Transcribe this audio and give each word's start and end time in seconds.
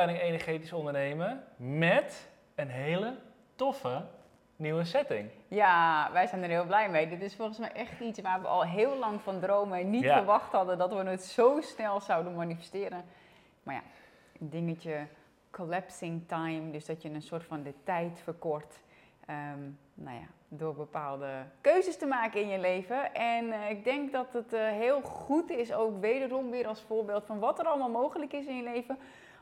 opleiding 0.00 0.28
Energetisch 0.28 0.72
Ondernemen 0.72 1.44
met 1.56 2.28
een 2.54 2.68
hele 2.68 3.14
toffe 3.54 4.02
nieuwe 4.56 4.84
setting. 4.84 5.30
Ja, 5.48 6.08
wij 6.12 6.26
zijn 6.26 6.42
er 6.42 6.48
heel 6.48 6.64
blij 6.66 6.90
mee. 6.90 7.08
Dit 7.08 7.22
is 7.22 7.36
volgens 7.36 7.58
mij 7.58 7.72
echt 7.72 8.00
iets 8.00 8.20
waar 8.20 8.40
we 8.40 8.46
al 8.46 8.62
heel 8.64 8.96
lang 8.96 9.20
van 9.20 9.40
dromen 9.40 9.78
en 9.78 9.90
niet 9.90 10.02
Ja. 10.02 10.16
verwacht 10.16 10.52
hadden 10.52 10.78
dat 10.78 10.92
we 10.92 10.98
het 11.04 11.24
zo 11.24 11.60
snel 11.60 12.00
zouden 12.00 12.34
manifesteren. 12.34 13.04
Maar 13.62 13.74
ja, 13.74 13.82
een 14.40 14.50
dingetje 14.50 15.06
collapsing 15.50 16.22
time, 16.28 16.70
dus 16.70 16.84
dat 16.86 17.02
je 17.02 17.10
een 17.10 17.22
soort 17.22 17.44
van 17.44 17.62
de 17.62 17.74
tijd 17.84 18.20
verkort. 18.24 18.80
Ehm, 19.26 19.60
nou 19.94 20.16
ja, 20.16 20.26
door 20.48 20.74
bepaalde 20.74 21.28
keuzes 21.60 21.96
te 21.98 22.06
maken 22.06 22.40
in 22.40 22.48
je 22.48 22.58
leven. 22.58 23.14
En 23.14 23.52
eh, 23.52 23.70
ik 23.70 23.84
denk 23.84 24.12
dat 24.12 24.32
het 24.32 24.52
eh, 24.52 24.68
heel 24.68 25.00
goed 25.00 25.50
is, 25.50 25.72
ook 25.72 26.00
wederom 26.00 26.50
weer 26.50 26.66
als 26.66 26.80
voorbeeld 26.80 27.26
van 27.26 27.38
wat 27.38 27.58
er 27.58 27.66
allemaal 27.66 27.90
mogelijk 27.90 28.32
is 28.32 28.46
in 28.46 28.56
je 28.56 28.62
leven. 28.62 28.98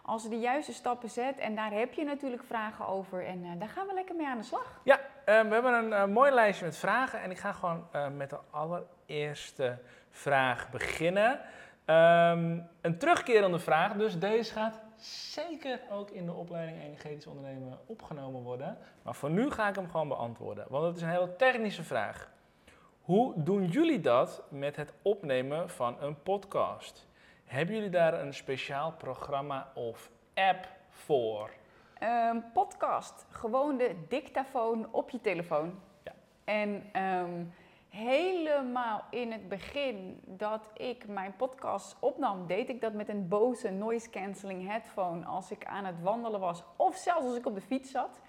Als 0.08 0.22
je 0.22 0.28
de 0.28 0.38
juiste 0.38 0.72
stappen 0.72 1.10
zet. 1.10 1.38
En 1.38 1.54
daar 1.54 1.72
heb 1.72 1.92
je 1.92 2.04
natuurlijk 2.04 2.42
vragen 2.42 2.86
over. 2.86 3.26
En 3.26 3.44
eh, 3.44 3.50
daar 3.58 3.68
gaan 3.68 3.86
we 3.86 3.94
lekker 3.94 4.14
mee 4.14 4.26
aan 4.26 4.38
de 4.38 4.44
slag. 4.44 4.80
Ja, 4.82 5.00
eh, 5.24 5.40
we 5.40 5.52
hebben 5.54 5.74
een 5.74 5.92
eh, 5.92 6.04
mooi 6.06 6.30
lijstje 6.30 6.64
met 6.64 6.76
vragen 6.76 7.20
en 7.20 7.30
ik 7.30 7.38
ga 7.38 7.52
gewoon 7.52 7.86
met 8.16 8.30
de 8.30 8.38
allereerste 8.50 9.78
vraag 10.10 10.70
beginnen. 10.70 11.40
Ehm, 11.84 12.58
een 12.80 12.98
terugkerende 12.98 13.58
vraag, 13.58 13.92
dus 13.92 14.18
deze 14.18 14.52
gaat 14.52 14.80
zeker 15.32 15.80
ook 15.90 16.10
in 16.10 16.26
de 16.26 16.32
opleiding 16.32 16.82
Energetisch 16.82 17.26
Ondernemen 17.26 17.78
opgenomen 17.86 18.42
worden. 18.42 18.78
Maar 19.02 19.14
voor 19.14 19.30
nu 19.30 19.50
ga 19.50 19.68
ik 19.68 19.74
hem 19.74 19.90
gewoon 19.90 20.08
beantwoorden, 20.08 20.66
want 20.68 20.84
het 20.84 20.96
is 20.96 21.02
een 21.02 21.08
hele 21.08 21.36
technische 21.36 21.84
vraag. 21.84 22.30
Hoe 23.00 23.32
doen 23.36 23.66
jullie 23.66 24.00
dat 24.00 24.42
met 24.48 24.76
het 24.76 24.92
opnemen 25.02 25.70
van 25.70 25.96
een 26.00 26.22
podcast? 26.22 27.06
Hebben 27.48 27.74
jullie 27.74 27.90
daar 27.90 28.20
een 28.20 28.34
speciaal 28.34 28.92
programma 28.92 29.70
of 29.74 30.10
app 30.34 30.68
voor? 30.90 31.50
Ehm, 31.98 32.40
podcast, 32.52 33.26
gewoon 33.30 33.76
de 33.76 33.94
dictafoon 34.08 34.88
op 34.90 35.10
je 35.10 35.20
telefoon. 35.20 35.80
Ja. 36.04 36.12
En 36.44 36.84
ehm, 36.92 37.44
helemaal 37.88 39.04
in 39.10 39.32
het 39.32 39.48
begin 39.48 40.20
dat 40.24 40.70
ik 40.76 41.06
mijn 41.06 41.36
podcast 41.36 41.96
opnam, 42.00 42.46
deed 42.46 42.68
ik 42.68 42.80
dat 42.80 42.92
met 42.92 43.08
een 43.08 43.28
Bose 43.28 43.70
noise 43.70 44.10
cancelling 44.10 44.66
headphone 44.66 45.24
als 45.24 45.50
ik 45.50 45.64
aan 45.64 45.84
het 45.84 46.00
wandelen 46.02 46.40
was 46.40 46.62
of 46.76 46.96
zelfs 46.96 47.26
als 47.26 47.36
ik 47.36 47.46
op 47.46 47.54
de 47.54 47.60
fiets 47.60 47.90
zat. 47.90 48.20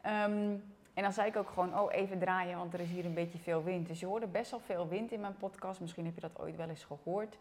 Ehm, 0.00 0.56
en 0.94 1.02
dan 1.02 1.12
zei 1.12 1.28
ik 1.28 1.36
ook 1.36 1.48
gewoon, 1.48 1.78
oh 1.78 1.94
even 1.94 2.18
draaien, 2.18 2.58
want 2.58 2.74
er 2.74 2.80
is 2.80 2.90
hier 2.90 3.04
een 3.04 3.14
beetje 3.14 3.38
veel 3.38 3.62
wind. 3.62 3.86
Dus 3.86 4.00
je 4.00 4.06
hoorde 4.06 4.26
best 4.26 4.50
wel 4.50 4.60
veel 4.60 4.88
wind 4.88 5.12
in 5.12 5.20
mijn 5.20 5.36
podcast. 5.36 5.80
Misschien 5.80 6.04
heb 6.04 6.14
je 6.14 6.20
dat 6.20 6.38
ooit 6.38 6.56
wel 6.56 6.68
eens 6.68 6.84
gehoord. 6.84 7.36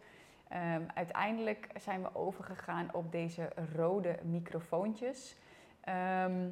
Ehm, 0.49 0.81
uiteindelijk 0.93 1.67
zijn 1.79 2.01
we 2.01 2.15
overgegaan 2.15 2.89
op 2.93 3.11
deze 3.11 3.49
rode 3.75 4.19
microfoontjes. 4.23 5.35
Ehm, 5.81 6.47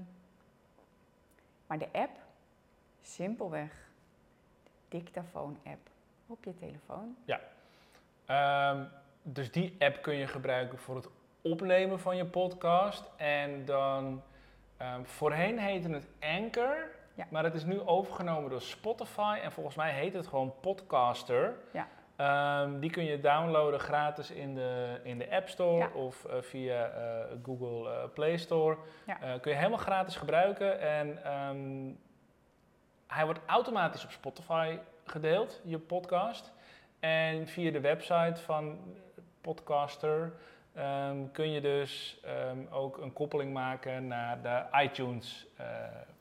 maar 1.67 1.77
de 1.77 1.88
app, 1.91 2.11
simpelweg, 3.01 3.72
de 4.63 4.69
dictafoon-app 4.97 5.89
op 6.27 6.44
je 6.44 6.53
telefoon. 6.55 7.16
Ehm, 8.25 8.83
dus 9.23 9.51
die 9.51 9.75
app 9.79 10.01
kun 10.01 10.16
je 10.16 10.27
gebruiken 10.27 10.77
voor 10.77 10.95
het 10.95 11.07
opnemen 11.41 11.99
van 11.99 12.17
je 12.17 12.25
podcast. 12.25 13.09
En 13.16 13.66
dan, 13.66 14.22
voorheen 15.03 15.59
heette 15.59 15.89
het 15.89 16.07
Anchor, 16.19 16.75
Ja. 17.13 17.27
maar 17.29 17.43
het 17.43 17.53
is 17.53 17.63
nu 17.63 17.79
overgenomen 17.81 18.49
door 18.49 18.61
Spotify. 18.61 19.39
En 19.43 19.51
volgens 19.51 19.75
mij 19.75 19.91
heet 19.93 20.13
het 20.13 20.27
gewoon 20.27 20.53
Podcaster. 20.59 21.55
Ja. 21.73 21.88
Ehm, 22.17 22.79
die 22.79 22.89
kun 22.89 23.03
je 23.03 23.19
downloaden 23.19 23.79
gratis 23.79 24.31
in 24.31 24.55
de, 24.55 25.00
in 25.03 25.17
de 25.17 25.31
App 25.31 25.50
Store 25.50 25.78
Ja. 25.78 25.89
of 25.94 26.25
eh, 26.25 26.41
via 26.41 26.85
eh, 26.85 27.25
Google 27.44 27.91
eh, 27.91 28.09
Play 28.13 28.38
Store. 28.38 28.78
Ja. 29.05 29.38
Kun 29.38 29.51
je 29.51 29.57
helemaal 29.57 29.78
gratis 29.78 30.16
gebruiken. 30.16 30.79
En 30.79 31.23
ehm, 31.23 31.91
hij 33.07 33.25
wordt 33.25 33.39
automatisch 33.45 34.03
op 34.03 34.11
Spotify 34.11 34.78
gedeeld, 35.05 35.61
je 35.63 35.79
podcast. 35.79 36.53
En 37.00 37.47
via 37.47 37.72
de 37.72 37.79
website 37.79 38.41
van 38.41 38.79
Podcaster 39.41 40.34
ehm, 40.73 41.17
kun 41.31 41.51
je 41.51 41.61
dus 41.61 42.22
ook 42.69 42.97
een 42.97 43.13
koppeling 43.13 43.53
maken 43.53 44.07
naar 44.07 44.41
de 44.41 44.63
iTunes 44.84 45.47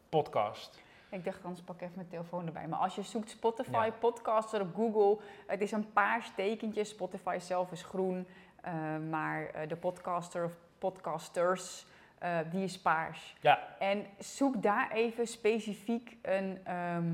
podcast. 0.09 0.83
Ik 1.11 1.25
dacht, 1.25 1.45
anders 1.45 1.63
pak 1.65 1.75
ik 1.77 1.83
even 1.83 1.95
mijn 1.97 2.09
telefoon 2.09 2.47
erbij. 2.47 2.67
Maar 2.69 2.79
als 2.79 2.95
je 2.95 3.03
zoekt 3.03 3.31
Spotify, 3.31 3.71
Ja. 3.85 3.91
podcaster 3.91 4.61
op 4.61 4.75
Google, 4.75 5.19
het 5.47 5.61
is 5.61 5.73
een 5.73 5.93
paars 5.93 6.33
tekentje. 6.37 6.85
Spotify 6.85 7.37
zelf 7.41 7.73
is 7.73 7.83
groen, 7.83 8.27
eh, 8.63 8.73
maar 9.11 9.47
eh, 9.47 9.69
de 9.69 9.77
podcaster 9.77 10.45
of 10.45 10.53
podcasters, 10.79 11.87
eh, 12.19 12.39
die 12.51 12.65
is 12.65 12.81
paars. 12.81 13.37
Ja, 13.41 13.77
En 13.79 14.07
zoek 14.19 14.63
daar 14.63 14.91
even 14.93 15.27
specifiek 15.27 16.17
een 16.23 16.61
ehm, 16.65 17.13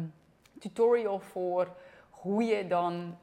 tutorial 0.58 1.18
voor 1.20 1.68
hoe 2.10 2.42
je 2.44 2.66
dan 2.66 3.18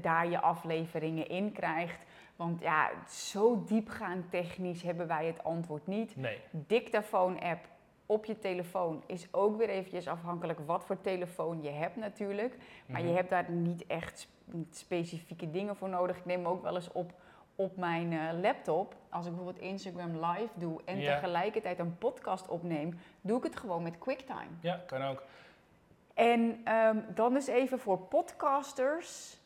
daar 0.00 0.28
je 0.28 0.40
afleveringen 0.40 1.28
in 1.28 1.52
krijgt. 1.52 1.98
Want 2.36 2.60
ja, 2.60 2.90
zo 3.08 3.64
diepgaand 3.64 4.30
technisch 4.30 4.82
hebben 4.82 5.06
wij 5.06 5.26
het 5.26 5.44
antwoord 5.44 5.86
niet. 5.86 6.16
nee. 6.16 6.38
Dictafoon-app 6.50 7.64
op 8.10 8.24
je 8.24 8.38
telefoon 8.38 9.02
is 9.06 9.28
ook 9.30 9.56
weer 9.56 9.68
eventjes 9.68 10.08
afhankelijk 10.08 10.58
wat 10.66 10.84
voor 10.84 11.00
telefoon 11.00 11.62
je 11.62 11.70
hebt 11.70 11.96
natuurlijk. 11.96 12.56
Maar 12.86 13.00
je 13.00 13.06
Mhm. 13.06 13.16
hebt 13.16 13.30
daar 13.30 13.50
niet 13.50 13.86
echt 13.86 14.18
sp- 14.18 14.54
specifieke 14.70 15.50
dingen 15.50 15.76
voor 15.76 15.88
nodig. 15.88 16.16
Ik 16.16 16.24
neem 16.24 16.38
hem 16.44 16.52
ook 16.52 16.62
wel 16.62 16.74
eens 16.74 16.92
op 16.92 17.12
op 17.54 17.76
mijn 17.76 18.12
eh, 18.12 18.40
laptop. 18.40 18.94
Als 19.08 19.26
ik 19.26 19.34
bijvoorbeeld 19.34 19.64
Instagram 19.64 20.10
live 20.24 20.48
doe 20.54 20.80
en 20.84 20.98
Ja. 21.00 21.14
tegelijkertijd 21.14 21.78
een 21.78 21.98
podcast 21.98 22.48
opneem, 22.48 22.98
doe 23.20 23.38
ik 23.38 23.44
het 23.44 23.56
gewoon 23.56 23.82
met 23.82 23.98
QuickTime. 23.98 24.50
Ja, 24.60 24.82
kan 24.86 25.02
ook. 25.02 25.22
En 26.14 26.60
ehm, 26.64 26.96
dan 27.14 27.32
dus 27.34 27.46
even 27.46 27.78
voor 27.78 27.98
podcasters 27.98 29.38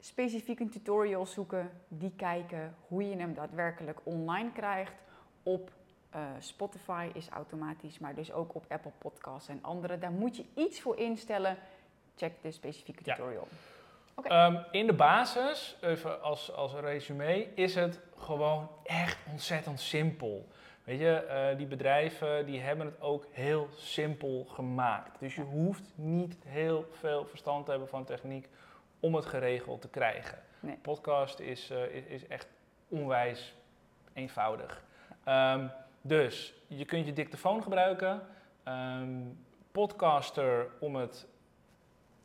specifiek 0.00 0.60
een 0.60 0.70
tutorial 0.70 1.26
zoeken, 1.26 1.70
die 1.88 2.12
kijken 2.16 2.74
hoe 2.88 3.08
je 3.08 3.16
hem 3.16 3.34
daadwerkelijk 3.34 4.00
online 4.02 4.52
krijgt. 4.52 4.94
Op 5.42 5.70
eh, 6.14 6.20
Spotify 6.38 7.10
is 7.14 7.28
automatisch, 7.28 7.98
maar 7.98 8.14
dus 8.14 8.32
ook 8.32 8.54
op 8.54 8.64
Apple 8.68 8.92
Podcasts 8.98 9.48
en 9.48 9.58
andere. 9.62 9.98
Daar 9.98 10.10
moet 10.12 10.36
je 10.36 10.44
iets 10.54 10.80
voor 10.80 10.98
instellen. 10.98 11.56
Check 12.16 12.32
de 12.42 12.50
specifieke 12.50 13.00
Ja. 13.04 13.14
tutorial. 13.14 13.48
Ehm, 14.22 14.56
in 14.70 14.86
de 14.86 14.92
basis, 14.92 15.76
even 15.80 16.22
als, 16.22 16.52
als 16.52 16.72
resume, 16.74 17.54
is 17.54 17.74
het 17.74 18.00
gewoon 18.16 18.68
echt 18.84 19.18
ontzettend 19.30 19.80
simpel. 19.80 20.48
Weet 20.84 20.98
je, 21.00 21.14
eh, 21.16 21.56
die 21.56 21.66
bedrijven 21.66 22.46
die 22.46 22.60
hebben 22.60 22.86
het 22.86 23.00
ook 23.00 23.26
heel 23.30 23.68
simpel 23.76 24.44
gemaakt. 24.44 25.18
Dus 25.18 25.34
je 25.34 25.40
Ja. 25.42 25.46
hoeft 25.48 25.92
niet 25.94 26.36
heel 26.46 26.86
veel 26.90 27.26
verstand 27.26 27.64
te 27.64 27.70
hebben 27.70 27.88
van 27.88 28.04
techniek 28.04 28.48
om 29.00 29.14
het 29.14 29.26
geregeld 29.26 29.80
te 29.80 29.88
krijgen. 29.88 30.38
Nee. 30.60 30.76
Podcast 30.82 31.38
is, 31.38 31.70
eh, 31.70 31.82
is, 31.94 32.04
is 32.04 32.26
echt 32.26 32.48
onwijs 32.88 33.54
eenvoudig. 34.12 34.84
Ehm, 35.24 35.66
dus 36.06 36.54
je 36.66 36.84
kunt 36.84 37.06
je 37.06 37.12
dictafoon 37.12 37.62
gebruiken, 37.62 38.20
ehm, 38.62 39.20
podcaster 39.72 40.66
om 40.78 40.96
het 40.96 41.26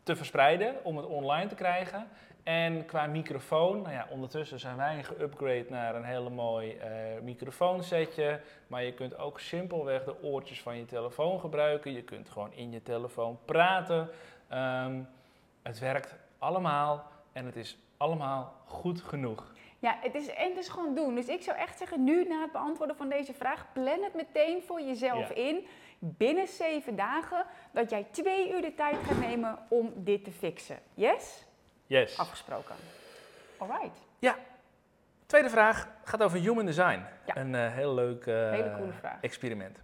te 0.04 0.16
verspreiden, 0.16 0.76
om 0.84 0.98
het 0.98 1.06
online 1.06 1.50
te 1.50 1.56
krijgen. 1.56 2.08
En 2.44 2.86
qua 2.86 3.06
microfoon, 3.06 3.82
nou 3.82 3.94
ja, 3.94 4.08
ondertussen 4.10 4.60
zijn 4.60 4.78
wij 4.78 5.04
geüpgrade 5.04 5.70
naar 5.70 5.96
een 5.96 6.04
hele 6.04 6.30
mooi 6.30 6.78
eh, 6.78 6.90
microfoonsetje. 7.22 8.42
Maar 8.68 8.84
je 8.84 8.94
kunt 8.94 9.18
ook 9.18 9.40
simpelweg 9.40 10.04
de 10.04 10.24
oortjes 10.24 10.62
van 10.62 10.78
je 10.78 10.86
telefoon 10.86 11.40
gebruiken. 11.40 11.92
Je 11.92 12.04
kunt 12.04 12.30
gewoon 12.30 12.54
in 12.54 12.72
je 12.72 12.82
telefoon 12.82 13.40
praten. 13.46 14.10
Ehm, 14.48 15.02
het 15.62 15.80
werkt 15.80 16.16
allemaal 16.38 17.08
en 17.32 17.46
het 17.46 17.56
is 17.56 17.78
allemaal 17.98 18.54
goed 18.66 19.02
genoeg. 19.02 19.54
Ja, 19.80 19.98
het 20.02 20.16
is, 20.16 20.28
en 20.28 20.50
het 20.50 20.58
is 20.58 20.68
gewoon 20.68 20.96
doen. 20.96 21.16
Dus 21.16 21.28
ik 21.28 21.42
zou 21.42 21.58
echt 21.58 21.78
zeggen, 21.78 22.04
nu 22.04 22.28
na 22.28 22.42
het 22.42 22.52
beantwoorden 22.52 22.96
van 22.96 23.10
deze 23.10 23.34
vraag, 23.34 23.66
plan 23.74 24.04
het 24.04 24.14
meteen 24.14 24.62
voor 24.64 24.82
jezelf 24.82 25.30
Ja. 25.30 25.36
in. 25.36 25.68
Binnen 26.00 26.48
zeven 26.48 26.96
dagen, 26.96 27.46
dat 27.72 27.90
jij 27.90 28.06
twee 28.12 28.52
uur 28.54 28.62
de 28.62 28.74
tijd 28.76 28.96
gaat 29.08 29.20
nemen 29.20 29.58
om 29.68 29.94
dit 29.96 30.24
te 30.24 30.32
fixen. 30.32 30.78
Yes? 30.94 31.46
Yes. 31.88 32.18
Afgesproken. 32.18 32.76
Alright. 33.58 34.08
Tweede 35.26 35.50
vraag 35.50 35.88
gaat 36.04 36.24
over 36.24 36.40
human 36.40 36.66
design. 36.66 37.04
Ja. 37.26 37.38
Een 37.38 37.56
eh, 37.56 37.74
heel 37.74 37.94
leuk 37.94 38.26
eh, 38.26 38.50
Hele 38.50 38.74
coole 38.78 38.92
vraag. 38.92 39.18
experiment. 39.22 39.78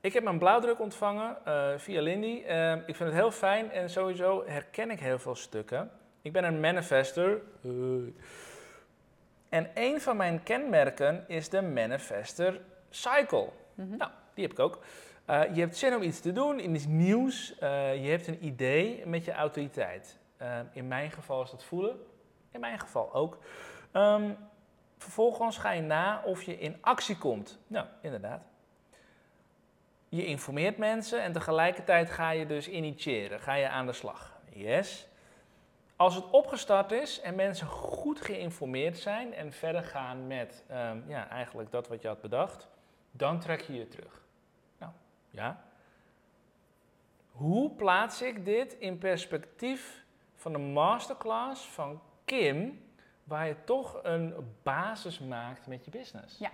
Ik 0.00 0.12
heb 0.12 0.22
mijn 0.22 0.38
blauwdruk 0.38 0.80
ontvangen 0.80 1.36
eh, 1.44 1.68
via 1.76 2.00
Lindy. 2.00 2.42
Eh, 2.46 2.72
ik 2.72 2.96
vind 2.96 2.98
het 2.98 3.12
heel 3.12 3.30
fijn 3.30 3.70
en 3.70 3.90
sowieso 3.90 4.44
herken 4.46 4.90
ik 4.90 5.00
heel 5.00 5.18
veel 5.18 5.34
stukken. 5.34 5.90
Ik 6.22 6.32
ben 6.32 6.44
een 6.44 6.60
manifester. 6.60 7.40
En 9.50 9.70
een 9.74 10.00
van 10.00 10.16
mijn 10.16 10.42
kenmerken 10.42 11.24
is 11.28 11.48
de 11.48 11.62
manifester 11.62 12.60
cycle. 12.90 13.48
Mhm. 13.74 13.96
Nou, 13.96 14.10
die 14.34 14.44
heb 14.44 14.52
ik 14.52 14.58
ook. 14.58 14.84
Eh, 15.24 15.54
je 15.54 15.60
hebt 15.60 15.76
zin 15.76 15.94
om 15.94 16.02
iets 16.02 16.20
te 16.20 16.32
doen, 16.32 16.60
in 16.60 16.74
iets 16.74 16.86
nieuws. 16.86 17.58
Eh, 17.58 18.04
je 18.04 18.10
hebt 18.10 18.26
een 18.26 18.44
idee 18.44 19.06
met 19.06 19.24
je 19.24 19.32
autoriteit. 19.32 20.18
Eh, 20.36 20.58
in 20.72 20.88
mijn 20.88 21.10
geval 21.10 21.42
is 21.42 21.50
dat 21.50 21.64
voelen. 21.64 22.00
In 22.50 22.60
mijn 22.60 22.78
geval 22.78 23.14
ook. 23.14 23.38
Ehm, 23.92 24.30
Vervolgens 25.00 25.58
ga 25.58 25.70
je 25.70 25.82
na 25.82 26.22
of 26.24 26.42
je 26.42 26.58
in 26.58 26.76
actie 26.80 27.18
komt. 27.18 27.58
Nou, 27.66 27.86
inderdaad. 28.02 28.42
Je 30.08 30.24
informeert 30.24 30.76
mensen 30.76 31.22
en 31.22 31.32
tegelijkertijd 31.32 32.10
ga 32.10 32.30
je 32.30 32.46
dus 32.46 32.68
initiëren, 32.68 33.40
ga 33.40 33.54
je 33.54 33.68
aan 33.68 33.86
de 33.86 33.92
slag. 33.92 34.40
Yes. 34.52 35.08
Als 36.00 36.14
het 36.14 36.30
opgestart 36.30 36.92
is 36.92 37.20
en 37.20 37.34
mensen 37.34 37.66
goed 37.66 38.20
geïnformeerd 38.20 38.98
zijn 38.98 39.34
en 39.34 39.52
verder 39.52 39.84
gaan 39.84 40.26
met 40.26 40.64
ehm, 40.68 40.98
ja, 41.06 41.28
eigenlijk 41.28 41.70
dat 41.70 41.88
wat 41.88 42.02
je 42.02 42.08
had 42.08 42.20
bedacht, 42.20 42.68
dan 43.10 43.40
trek 43.40 43.60
je 43.60 43.74
je 43.74 43.88
terug. 43.88 44.22
Nou, 44.78 44.92
ja. 45.30 45.64
Hoe 47.30 47.70
plaats 47.70 48.22
ik 48.22 48.44
dit 48.44 48.72
in 48.72 48.98
perspectief 48.98 50.04
van 50.34 50.52
de 50.52 50.58
masterclass 50.58 51.66
van 51.66 52.00
Kim, 52.24 52.84
waar 53.24 53.46
je 53.46 53.56
toch 53.64 54.00
een 54.02 54.54
basis 54.62 55.18
maakt 55.18 55.66
met 55.66 55.84
je 55.84 55.90
business? 55.90 56.38
Ja. 56.38 56.50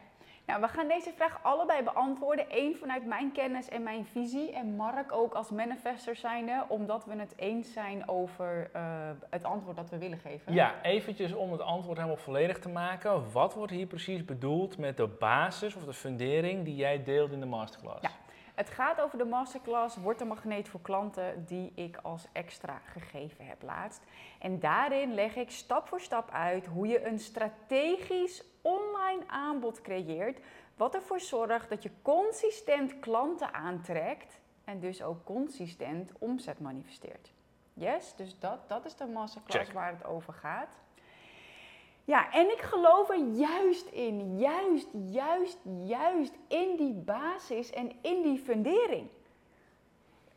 Nou, 0.47 0.61
we 0.61 0.69
gaan 0.69 0.89
deze 0.89 1.13
vraag 1.17 1.39
allebei 1.43 1.83
beantwoorden. 1.83 2.47
Eén 2.49 2.77
vanuit 2.77 3.07
mijn 3.07 3.33
kennis 3.33 3.69
en 3.69 3.83
mijn 3.83 4.07
visie. 4.07 4.53
En 4.53 4.77
Mark 4.77 5.13
ook 5.13 5.35
als 5.35 5.51
manifester 5.51 6.17
zijnde, 6.17 6.65
omdat 6.69 7.05
we 7.05 7.17
het 7.17 7.33
eens 7.37 7.73
zijn 7.73 8.09
over 8.09 8.71
uh, 8.77 8.83
het 9.31 9.45
antwoord 9.45 9.77
dat 9.77 9.91
we 9.91 9.99
willen 9.99 10.19
geven. 10.19 10.53
Ja, 10.53 10.75
eventjes 10.83 11.33
om 11.33 11.53
het 11.53 11.61
antwoord 11.61 11.97
helemaal 11.97 12.17
volledig 12.17 12.59
te 12.59 12.69
maken. 12.69 13.33
Wat 13.33 13.55
wordt 13.55 13.73
hier 13.73 13.87
precies 13.87 14.25
bedoeld 14.25 14.79
met 14.79 14.97
de 14.97 15.07
basis 15.07 15.75
of 15.75 15.85
de 15.85 15.93
fundering 15.93 16.65
die 16.65 16.77
jij 16.77 17.03
deelt 17.03 17.33
in 17.33 17.41
de 17.41 17.47
masterclass? 17.47 18.03
Ja. 18.03 18.11
Het 18.55 18.71
gaat 18.71 19.01
over 19.01 19.19
de 19.19 19.25
masterclass 19.25 19.97
Word 19.97 20.21
een 20.21 20.27
magneet 20.27 20.69
voor 20.69 20.81
klanten 20.81 21.45
die 21.47 21.73
ik 21.75 21.99
als 22.03 22.27
extra 22.33 22.81
gegeven 22.85 23.47
heb 23.47 23.63
laatst. 23.63 24.03
En 24.39 24.59
daarin 24.61 25.15
leg 25.15 25.37
ik 25.37 25.51
stap 25.51 25.89
voor 25.89 26.01
stap 26.01 26.31
uit 26.31 26.67
hoe 26.67 26.87
je 26.87 27.07
een 27.07 27.19
strategisch 27.19 28.45
online 28.67 29.23
aanbod 29.27 29.81
creëert, 29.81 30.41
wat 30.77 30.95
ervoor 30.95 31.21
zorgt 31.21 31.69
dat 31.69 31.83
je 31.83 31.91
consistent 32.03 32.99
klanten 32.99 33.55
aantrekt 33.55 34.41
en 34.65 34.81
dus 34.81 35.03
ook 35.03 35.25
consistent 35.25 36.13
omzet 36.19 36.61
manifesteert. 36.61 37.33
Yes, 37.73 38.15
dus 38.17 38.39
dat, 38.39 38.69
dat 38.69 38.85
is 38.85 38.97
de 38.97 39.07
masterclass 39.07 39.73
waar 39.73 39.93
het 39.93 40.05
over 40.05 40.33
gaat. 40.33 40.77
Ja, 42.05 42.33
en 42.33 42.51
ik 42.51 42.61
geloof 42.61 43.09
er 43.09 43.25
juist 43.33 43.87
in, 43.87 44.39
juist, 44.39 44.89
juist, 45.11 45.59
juist 45.85 46.33
in 46.49 46.77
die 46.77 46.93
basis 46.93 47.71
en 47.71 47.93
in 48.01 48.23
die 48.23 48.39
fundering. 48.39 49.09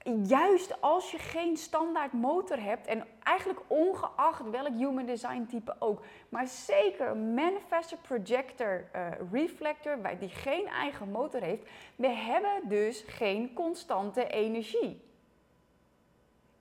Juist 0.04 0.82
als 0.82 1.12
je 1.12 1.18
geen 1.18 1.58
standaard 1.58 2.14
motor 2.14 2.62
hebt, 2.62 2.88
en 2.88 3.06
eigenlijk 3.24 3.60
ongeacht 3.68 4.50
welk 4.50 4.78
human 4.78 5.06
design 5.06 5.46
type 5.50 5.76
ook, 5.80 6.04
maar 6.30 6.48
zeker 6.48 7.18
manifestor, 7.18 7.98
projector, 7.98 8.90
uh, 8.96 9.08
reflector, 9.32 9.98
die 10.20 10.30
geen 10.30 10.68
eigen 10.68 11.12
motor 11.12 11.42
heeft, 11.42 11.64
we 11.96 12.08
hebben 12.08 12.70
dus 12.70 13.04
geen 13.08 13.54
constante 13.54 14.28
energie. 14.28 15.02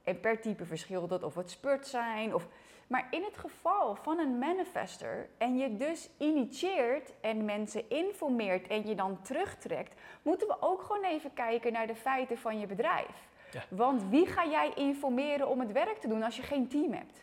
En 0.03 0.21
per 0.21 0.41
type 0.41 0.65
verschilt 0.65 1.09
dat 1.09 1.23
of 1.23 1.35
het 1.35 1.51
spurt 1.51 1.87
zijn 1.87 2.35
of 2.35 2.49
maar 2.89 3.07
in 3.11 3.23
het 3.23 3.39
geval 3.39 3.95
van 3.95 4.19
een 4.19 4.39
manifester 4.39 5.29
en 5.39 5.57
je 5.57 5.77
dus 5.77 6.11
initieert 6.19 7.13
en 7.21 7.45
mensen 7.45 7.91
informeert 7.91 8.67
en 8.67 8.87
je 8.87 8.95
dan 8.95 9.23
terugtrekt, 9.23 10.01
moeten 10.23 10.47
we 10.47 10.57
ook 10.61 10.83
gewoon 10.83 11.05
even 11.05 11.33
kijken 11.33 11.73
naar 11.73 11.87
de 11.87 11.95
feiten 11.95 12.39
van 12.39 12.59
je 12.59 12.67
bedrijf. 12.67 13.29
Want 13.69 14.03
wie 14.09 14.27
ga 14.27 14.47
jij 14.47 14.73
informeren 14.75 15.49
om 15.49 15.61
het 15.61 15.73
werk 15.73 15.99
te 15.99 16.09
doen 16.09 16.23
als 16.23 16.37
je 16.37 16.43
geen 16.43 16.69
team 16.69 16.93
hebt? 16.93 17.23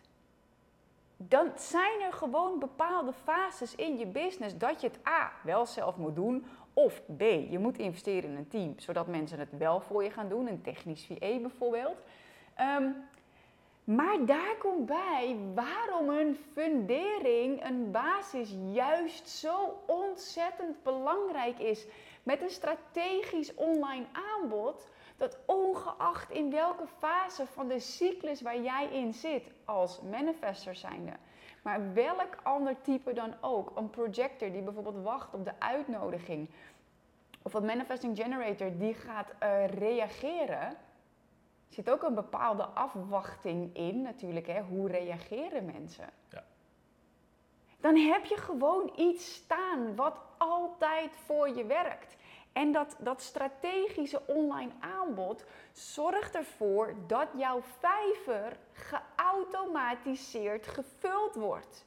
Dan 1.18 1.52
zijn 1.56 2.02
er 2.02 2.14
gewoon 2.14 2.60
bepaalde 2.60 3.14
fases 3.14 3.76
in 3.76 3.98
je 3.98 4.06
business 4.06 4.58
dat 4.58 4.82
je 4.82 4.88
het 4.88 5.08
A 5.08 5.32
wel 5.44 5.66
zelf 5.66 5.98
moet 5.98 6.16
doen 6.16 6.46
of 6.74 7.02
B 7.18 7.22
je 7.22 7.60
moet 7.60 7.78
investeren 7.78 8.30
in 8.30 8.38
een 8.38 8.48
team 8.48 8.74
zodat 8.78 9.08
mensen 9.08 9.40
het 9.40 9.58
wel 9.58 9.80
voor 9.80 10.04
je 10.04 10.10
gaan 10.10 10.30
doen, 10.30 10.48
een 10.48 10.62
technisch 10.62 11.06
VA 11.06 11.40
bijvoorbeeld. 11.40 11.98
Ehm, 12.56 12.90
maar 13.86 14.26
daar 14.26 14.56
komt 14.60 14.86
bij 14.86 15.38
waarom 15.54 16.10
een 16.10 16.36
fundering, 16.54 17.66
een 17.66 17.92
basis, 17.92 18.56
juist 18.72 19.30
zo 19.30 19.84
ontzettend 19.86 20.84
belangrijk 20.84 21.60
is. 21.60 21.88
Met 22.24 22.42
een 22.42 22.50
strategisch 22.50 23.54
online 23.54 24.06
aanbod, 24.12 24.88
dat 25.18 25.38
ongeacht 25.46 26.32
in 26.32 26.52
welke 26.52 26.88
fase 26.98 27.46
van 27.46 27.68
de 27.68 27.80
cyclus 27.80 28.42
waar 28.42 28.62
jij 28.62 28.88
in 28.92 29.14
zit, 29.14 29.52
als 29.66 30.02
manifester 30.02 30.76
zijnde, 30.76 31.12
maar 31.62 31.94
welk 31.94 32.38
ander 32.44 32.82
type 32.82 33.14
dan 33.14 33.34
ook, 33.42 33.72
een 33.76 33.90
projector 33.90 34.52
die 34.52 34.62
bijvoorbeeld 34.62 35.04
wacht 35.04 35.34
op 35.34 35.46
de 35.46 35.54
uitnodiging, 35.60 36.50
of 37.42 37.54
een 37.54 37.66
manifesting 37.66 38.18
generator 38.18 38.78
die 38.78 38.94
gaat 38.94 39.34
uh, 39.44 39.68
reageren 39.68 40.78
zit 41.76 41.90
ook 41.90 42.04
een 42.04 42.16
bepaalde 42.16 42.64
afwachting 42.64 43.76
in, 43.76 44.02
natuurlijk. 44.02 44.48
Hè? 44.48 44.62
Hoe 44.62 44.88
reageren 44.88 45.66
mensen? 45.66 46.10
Ja. 46.30 46.44
Dan 47.80 47.96
heb 47.96 48.26
je 48.26 48.38
gewoon 48.38 48.94
iets 48.96 49.34
staan 49.34 49.96
wat 49.96 50.20
altijd 50.38 51.16
voor 51.26 51.50
je 51.50 51.66
werkt. 51.66 52.16
En 52.54 52.72
dat, 52.72 52.96
dat 53.00 53.22
strategische 53.22 54.22
online 54.26 54.72
aanbod 54.80 55.46
zorgt 55.72 56.36
ervoor 56.36 56.94
dat 57.08 57.28
jouw 57.38 57.62
vijver 57.80 58.58
geautomatiseerd 58.72 60.68
gevuld 60.68 61.36
wordt. 61.36 61.86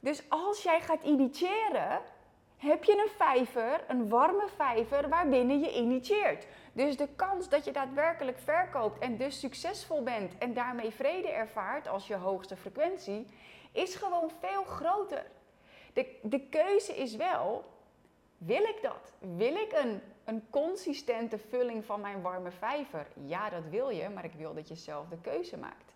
Dus 0.00 0.22
als 0.28 0.62
jij 0.62 0.80
gaat 0.80 1.02
initiëren, 1.02 2.00
heb 2.62 2.84
je 2.84 2.92
een 2.92 3.16
vijver, 3.16 3.84
een 3.88 4.08
warme 4.08 4.48
vijver, 4.56 5.08
waarbinnen 5.08 5.60
je 5.60 5.74
initieert. 5.74 6.46
Dus 6.72 6.96
de 6.96 7.08
kans 7.16 7.48
dat 7.48 7.64
je 7.64 7.72
daadwerkelijk 7.72 8.38
verkoopt 8.38 8.98
en 8.98 9.16
dus 9.16 9.40
succesvol 9.40 10.02
bent 10.02 10.38
en 10.38 10.54
daarmee 10.54 10.90
vrede 10.90 11.28
ervaart 11.28 11.88
als 11.88 12.06
je 12.06 12.14
hoogste 12.14 12.56
frequentie, 12.56 13.26
is 13.72 13.94
gewoon 13.94 14.30
veel 14.40 14.64
groter. 14.64 15.26
De, 15.92 16.18
de 16.22 16.40
keuze 16.40 16.96
is 16.96 17.16
wel, 17.16 17.64
wil 18.38 18.62
ik 18.62 18.78
dat? 18.82 19.12
Wil 19.36 19.54
ik 19.54 19.72
een, 19.72 20.00
een 20.24 20.42
consistente 20.50 21.38
vulling 21.38 21.84
van 21.84 22.00
mijn 22.00 22.22
warme 22.22 22.50
vijver? 22.50 23.06
Ja, 23.24 23.50
dat 23.50 23.64
wil 23.70 23.88
je, 23.88 24.08
maar 24.08 24.24
ik 24.24 24.34
wil 24.36 24.54
dat 24.54 24.68
je 24.68 24.76
zelf 24.76 25.08
de 25.08 25.20
keuze 25.20 25.56
maakt. 25.56 25.92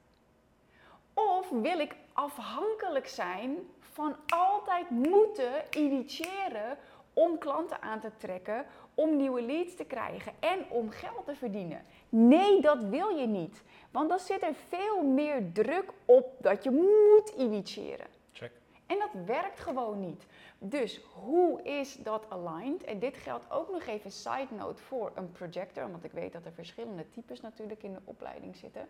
Of 1.15 1.51
wil 1.51 1.79
ik 1.79 1.97
afhankelijk 2.13 3.09
zijn 3.09 3.57
van 3.97 4.17
altijd 4.29 4.91
moeten 4.91 5.53
initiëren 5.71 6.79
om 7.12 7.38
klanten 7.38 7.83
aan 7.83 8.00
te 8.00 8.11
trekken, 8.17 8.67
om 8.95 9.17
nieuwe 9.17 9.43
leads 9.43 9.75
te 9.75 9.85
krijgen 9.85 10.33
en 10.41 10.65
om 10.69 10.91
geld 10.91 11.25
te 11.25 11.35
verdienen. 11.35 11.85
Nee, 12.09 12.61
dat 12.61 12.85
wil 12.85 13.09
je 13.09 13.26
niet. 13.26 13.62
Want 13.91 14.09
dan 14.09 14.19
zit 14.19 14.43
er 14.43 14.55
veel 14.55 15.03
meer 15.03 15.53
druk 15.53 15.93
op 16.05 16.37
dat 16.41 16.65
je 16.65 16.71
moet 16.71 17.29
initiëren. 17.38 18.07
Check. 18.33 18.53
En 18.87 18.99
dat 18.99 19.25
werkt 19.26 19.61
gewoon 19.61 20.00
niet. 20.00 20.26
Dus 20.59 21.00
hoe 21.15 21.62
is 21.62 21.95
dat 21.95 22.26
aligned? 22.29 22.85
En 22.85 22.99
dit 22.99 23.17
geldt 23.17 23.50
ook 23.50 23.71
nog 23.71 23.87
even 23.87 24.11
side 24.11 24.55
note 24.57 24.83
voor 24.83 25.12
een 25.15 25.33
projector, 25.33 25.91
want 25.91 26.05
ik 26.05 26.12
weet 26.12 26.33
dat 26.33 26.45
er 26.45 26.53
verschillende 26.53 27.11
types 27.11 27.41
natuurlijk 27.41 27.83
in 27.83 27.93
de 27.93 28.00
opleiding 28.05 28.57
zitten. 28.57 28.88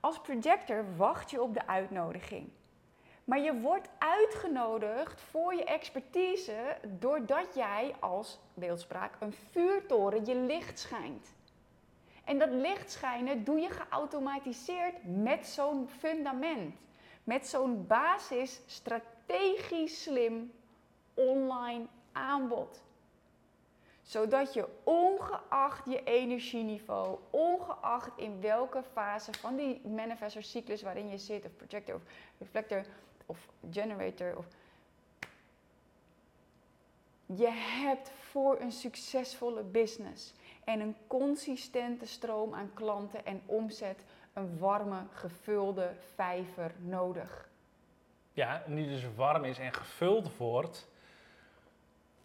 Als 0.00 0.20
projector 0.20 0.84
wacht 0.96 1.30
je 1.30 1.42
op 1.42 1.54
de 1.54 1.66
uitnodiging. 1.66 2.50
Maar 3.28 3.40
je 3.40 3.60
wordt 3.60 3.88
uitgenodigd 3.98 5.20
voor 5.20 5.54
je 5.54 5.64
expertise 5.64 6.76
doordat 6.98 7.54
jij 7.54 7.94
als 8.00 8.38
beeldspraak 8.54 9.16
een 9.18 9.32
vuurtoren 9.32 10.26
je 10.26 10.34
licht 10.34 10.78
schijnt. 10.78 11.34
En 12.24 12.38
dat 12.38 12.50
licht 12.50 12.90
schijnen 12.90 13.44
doe 13.44 13.60
je 13.60 13.70
geautomatiseerd 13.70 14.94
met 15.04 15.46
zo'n 15.46 15.88
fundament. 15.88 16.74
Met 17.24 17.46
zo'n 17.46 17.86
basis 17.86 18.60
strategisch 18.66 20.02
slim 20.02 20.52
online 21.14 21.86
aanbod 22.12 22.82
zodat 24.08 24.54
je 24.54 24.66
ongeacht 24.84 25.90
je 25.90 26.02
energieniveau, 26.04 27.18
ongeacht 27.30 28.10
in 28.16 28.40
welke 28.40 28.82
fase 28.92 29.32
van 29.32 29.56
die 29.56 29.80
manifestor 29.86 30.42
cyclus 30.42 30.82
waarin 30.82 31.08
je 31.08 31.18
zit, 31.18 31.44
of 31.44 31.56
projector 31.56 31.94
of 31.94 32.02
reflector, 32.38 32.84
of 33.28 33.48
generator. 33.70 34.36
Of 34.36 34.46
je 37.26 37.50
hebt 37.50 38.10
voor 38.10 38.60
een 38.60 38.72
succesvolle 38.72 39.62
business 39.62 40.34
en 40.64 40.80
een 40.80 40.96
consistente 41.06 42.06
stroom 42.06 42.54
aan 42.54 42.70
klanten 42.74 43.26
en 43.26 43.42
omzet 43.46 44.04
een 44.32 44.58
warme, 44.58 45.06
gevulde 45.12 45.94
vijver 46.14 46.72
nodig. 46.78 47.48
Ja, 48.32 48.62
en 48.62 48.74
die 48.74 48.88
dus 48.88 49.04
warm 49.14 49.44
is 49.44 49.58
en 49.58 49.74
gevuld 49.74 50.36
wordt, 50.36 50.88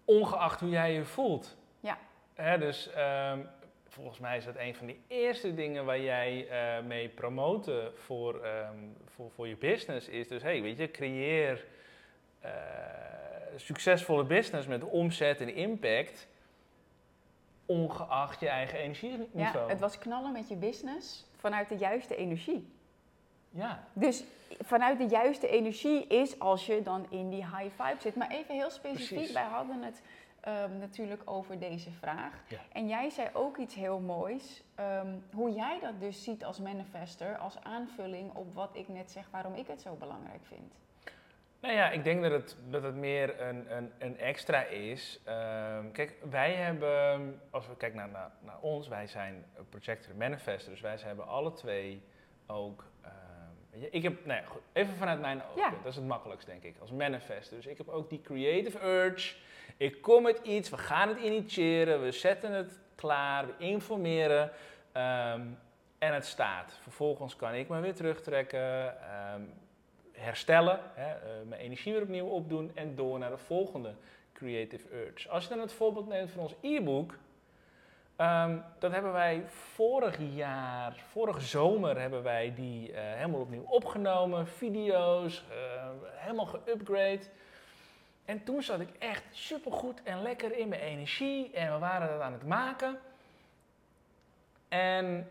ongeacht 0.05 0.59
hoe 0.59 0.69
jij 0.69 0.93
je 0.93 1.05
voelt. 1.05 1.57
Ja. 1.79 1.97
Dus 2.57 2.89
um, 2.97 3.49
volgens 3.93 4.19
mij 4.19 4.37
is 4.37 4.45
dat 4.45 4.55
een 4.57 4.75
van 4.75 4.87
de 4.87 4.95
eerste 5.07 5.53
dingen 5.53 5.85
waar 5.85 5.99
jij 5.99 6.47
uh, 6.49 6.85
mee 6.85 7.09
promoten 7.09 7.97
voor, 7.97 8.45
um, 8.45 8.95
voor, 9.05 9.31
voor 9.31 9.47
je 9.47 9.55
business. 9.55 10.07
Is 10.07 10.27
dus, 10.27 10.41
hey, 10.41 10.61
weet 10.61 10.77
je, 10.77 10.91
creëer 10.91 11.65
uh, 12.45 12.51
succesvolle 13.55 14.23
business 14.23 14.67
met 14.67 14.83
omzet 14.83 15.41
en 15.41 15.55
impact, 15.55 16.27
ongeacht 17.65 18.39
je 18.39 18.49
eigen 18.49 18.79
energieniveau. 18.79 19.65
Ja, 19.65 19.67
het 19.67 19.79
was 19.79 19.97
knallen 19.97 20.31
met 20.31 20.47
je 20.47 20.55
business 20.55 21.25
vanuit 21.35 21.69
de 21.69 21.77
juiste 21.77 22.15
energie. 22.15 22.67
Ja. 23.49 23.83
Dus 23.93 24.23
vanuit 24.61 24.97
de 24.97 25.07
juiste 25.07 25.47
energie 25.47 26.07
is 26.07 26.39
als 26.39 26.65
je 26.65 26.81
dan 26.81 27.05
in 27.09 27.29
die 27.29 27.45
high 27.45 27.81
vibe 27.81 28.01
zit. 28.01 28.15
Maar 28.15 28.29
even 28.29 28.55
heel 28.55 28.69
specifiek, 28.69 29.17
Precies. 29.17 29.33
wij 29.33 29.43
hadden 29.43 29.83
het 29.83 30.01
ehm, 30.43 30.77
natuurlijk 30.77 31.21
over 31.25 31.59
deze 31.59 31.91
vraag. 31.91 32.33
Ja. 32.47 32.57
En 32.71 32.87
jij 32.87 33.09
zei 33.09 33.29
ook 33.33 33.57
iets 33.57 33.75
heel 33.75 33.99
moois. 33.99 34.63
ehm, 34.75 35.07
hoe 35.33 35.51
jij 35.51 35.79
dat 35.79 35.99
dus 35.99 36.23
ziet 36.23 36.43
als 36.45 36.59
manifester, 36.59 37.37
als 37.37 37.57
aanvulling 37.63 38.33
op 38.33 38.53
wat 38.53 38.69
ik 38.73 38.87
net 38.87 39.11
zeg, 39.11 39.27
waarom 39.31 39.53
ik 39.53 39.67
het 39.67 39.81
zo 39.81 39.95
belangrijk 39.95 40.45
vind. 40.45 40.73
Nou 41.59 41.75
ja, 41.75 41.89
ik 41.89 42.03
denk 42.03 42.21
dat 42.21 42.31
het, 42.31 42.57
dat 42.69 42.83
het 42.83 42.95
meer 42.95 43.41
een, 43.41 43.75
een, 43.77 43.91
een 43.99 44.17
extra 44.19 44.63
is. 44.63 45.19
Ehm, 45.23 45.91
kijk, 45.91 46.15
wij 46.29 46.53
hebben, 46.53 47.41
als 47.49 47.67
we 47.67 47.77
kijken 47.77 47.97
naar, 47.97 48.09
naar, 48.09 48.31
naar 48.41 48.59
ons, 48.59 48.87
wij 48.87 49.07
zijn 49.07 49.45
projector 49.69 50.15
manifester. 50.15 50.71
Dus 50.71 50.81
wij 50.81 50.95
hebben 50.99 51.27
alle 51.27 51.53
twee 51.53 52.03
ook. 52.47 52.85
je, 53.75 53.89
ik 53.89 54.03
heb, 54.03 54.25
nou 54.25 54.41
ja, 54.41 54.45
goed, 54.47 54.61
even 54.73 54.95
vanuit 54.95 55.19
mijn 55.21 55.41
ogen, 55.43 55.61
Ja. 55.61 55.69
dat 55.69 55.85
is 55.85 55.95
het 55.95 56.05
makkelijkst 56.05 56.47
denk 56.47 56.63
ik, 56.63 56.75
als 56.79 56.91
manifester. 56.91 57.55
Dus 57.57 57.65
ik 57.65 57.77
heb 57.77 57.87
ook 57.87 58.09
die 58.09 58.21
creative 58.21 58.85
urge. 58.87 59.35
Ik 59.77 60.01
kom 60.01 60.23
met 60.23 60.39
iets, 60.43 60.69
we 60.69 60.77
gaan 60.77 61.07
het 61.07 61.19
initiëren, 61.19 62.01
we 62.03 62.11
zetten 62.11 62.51
het 62.51 62.79
klaar, 62.95 63.45
we 63.47 63.53
informeren. 63.57 64.51
ehm, 64.91 65.41
en 65.97 66.13
het 66.13 66.25
staat. 66.25 66.77
Vervolgens 66.81 67.35
kan 67.35 67.53
ik 67.53 67.69
me 67.69 67.79
weer 67.79 67.93
terugtrekken. 67.95 69.01
ehm, 69.01 69.41
herstellen, 70.11 70.79
hè, 70.93 71.11
eh, 71.11 71.45
mijn 71.47 71.61
energie 71.61 71.93
weer 71.93 72.01
opnieuw 72.01 72.25
opdoen 72.25 72.71
en 72.75 72.95
door 72.95 73.19
naar 73.19 73.29
de 73.29 73.37
volgende 73.37 73.93
creative 74.33 74.85
urge. 74.93 75.29
Als 75.29 75.43
je 75.43 75.49
dan 75.49 75.59
het 75.59 75.73
voorbeeld 75.73 76.07
neemt 76.07 76.31
van 76.31 76.41
ons 76.41 76.55
e-book, 76.61 77.17
ehm, 78.15 78.57
dat 78.79 78.91
hebben 78.91 79.11
wij 79.11 79.43
vorig 79.47 80.17
jaar, 80.33 81.03
vorige 81.11 81.41
zomer 81.41 81.99
hebben 81.99 82.23
wij 82.23 82.53
die 82.55 82.91
eh, 82.93 83.13
helemaal 83.13 83.39
opnieuw 83.41 83.65
opgenomen, 83.67 84.47
video's, 84.47 85.43
eh, 85.49 85.89
helemaal 86.03 86.45
geupgrade. 86.45 87.21
En 88.25 88.43
toen 88.43 88.63
zat 88.63 88.79
ik 88.79 88.89
echt 88.99 89.23
supergoed 89.31 90.03
en 90.03 90.21
lekker 90.21 90.57
in 90.57 90.67
mijn 90.67 90.81
energie 90.81 91.51
en 91.53 91.73
we 91.73 91.79
waren 91.79 92.09
dat 92.09 92.21
aan 92.21 92.33
het 92.33 92.47
maken. 92.47 92.99
En 94.69 95.27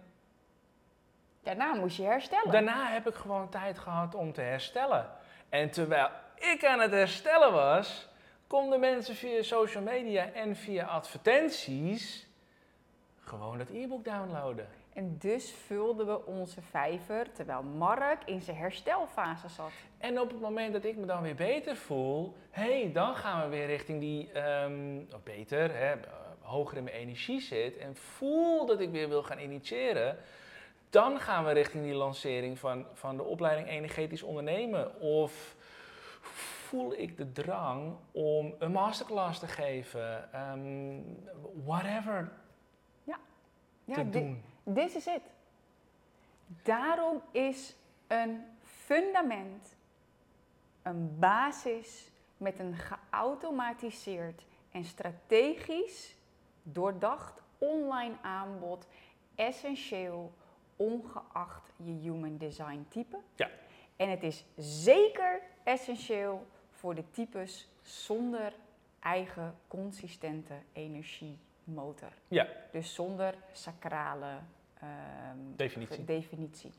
Daarna 1.42 1.74
moest 1.74 1.96
je 1.96 2.02
herstellen. 2.02 2.52
Daarna 2.52 2.90
heb 2.90 3.08
ik 3.08 3.14
gewoon 3.14 3.48
tijd 3.48 3.78
gehad 3.78 4.14
om 4.14 4.32
te 4.32 4.40
herstellen. 4.40 5.10
En 5.48 5.70
terwijl 5.70 6.08
ik 6.34 6.64
aan 6.64 6.80
het 6.80 6.90
herstellen 6.90 7.52
was, 7.52 8.08
konden 8.46 8.80
mensen 8.80 9.14
via 9.14 9.42
social 9.42 9.82
media 9.82 10.32
en 10.32 10.56
via 10.56 10.84
advertenties 10.84 12.26
gewoon 13.20 13.58
dat 13.58 13.68
e-book 13.70 14.04
downloaden. 14.04 14.68
En 14.92 15.16
dus 15.18 15.50
vulden 15.50 16.06
we 16.06 16.26
onze 16.26 16.62
vijver 16.62 17.32
terwijl 17.32 17.62
Mark 17.62 18.24
in 18.24 18.40
zijn 18.42 18.56
herstelfase 18.56 19.48
zat. 19.48 19.70
En 19.98 20.20
op 20.20 20.30
het 20.30 20.40
moment 20.40 20.72
dat 20.72 20.84
ik 20.84 20.96
me 20.96 21.06
dan 21.06 21.22
weer 21.22 21.34
beter 21.34 21.76
voel, 21.76 22.36
hey, 22.50 22.90
dan 22.92 23.14
gaan 23.16 23.42
we 23.42 23.56
weer 23.56 23.66
richting 23.66 24.00
die, 24.00 24.32
ehm, 24.32 25.00
beter, 25.24 25.74
hè, 25.76 25.92
eh, 25.92 26.00
hoger 26.40 26.76
in 26.76 26.84
mijn 26.84 26.96
energie 26.96 27.40
zit 27.40 27.76
en 27.76 27.96
voel 27.96 28.66
dat 28.66 28.80
ik 28.80 28.90
weer 28.90 29.08
wil 29.08 29.22
gaan 29.22 29.38
initiëren. 29.38 30.16
Dan 30.90 31.20
gaan 31.20 31.44
we 31.44 31.50
richting 31.52 31.84
die 31.84 31.94
lancering 31.94 32.58
van, 32.58 32.86
van 32.92 33.16
de 33.16 33.22
opleiding 33.22 33.68
energetisch 33.68 34.22
ondernemen. 34.22 35.00
Of 35.00 35.56
voel 36.20 36.92
ik 36.98 37.16
de 37.16 37.32
drang 37.32 37.96
om 38.12 38.54
een 38.58 38.72
masterclass 38.72 39.38
te 39.38 39.46
geven, 39.46 40.32
ehm, 40.32 41.00
whatever 41.64 42.32
Ja, 43.04 43.18
te 43.94 44.08
di- 44.10 44.18
doen. 44.18 44.42
This 44.74 44.94
is 44.94 45.06
it. 45.06 45.22
Daarom 46.62 47.22
is 47.30 47.74
een 48.06 48.44
fundament, 48.62 49.74
een 50.82 51.18
basis 51.18 52.10
met 52.36 52.58
een 52.58 52.74
geautomatiseerd 52.76 54.42
en 54.70 54.84
strategisch 54.84 56.14
doordacht 56.62 57.40
online 57.58 58.14
aanbod 58.22 58.86
essentieel, 59.34 60.32
ongeacht 60.76 61.72
je 61.76 61.92
human 61.92 62.36
design 62.36 62.86
type. 62.88 63.18
Ja. 63.34 63.50
En 63.96 64.10
het 64.10 64.22
is 64.22 64.44
zeker 64.56 65.40
essentieel 65.62 66.46
voor 66.70 66.94
de 66.94 67.10
types 67.10 67.68
zonder 67.82 68.52
eigen 69.00 69.54
consistente 69.68 70.54
energiemotor. 71.66 72.12
Ja. 72.28 72.46
Dus 72.70 72.94
zonder 72.94 73.34
sacrale 73.52 74.38
ehm, 74.80 75.36
Definitie. 75.56 76.04
definitie. 76.04 76.72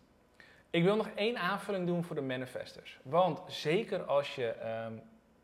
Ik 0.69 0.83
wil 0.83 0.95
nog 0.95 1.07
één 1.15 1.37
aanvulling 1.37 1.87
doen 1.87 2.03
voor 2.03 2.15
de 2.15 2.21
manifestors. 2.21 2.99
Want 3.03 3.41
zeker 3.47 4.03
als 4.03 4.35
je 4.35 4.47
ehm, 4.47 4.93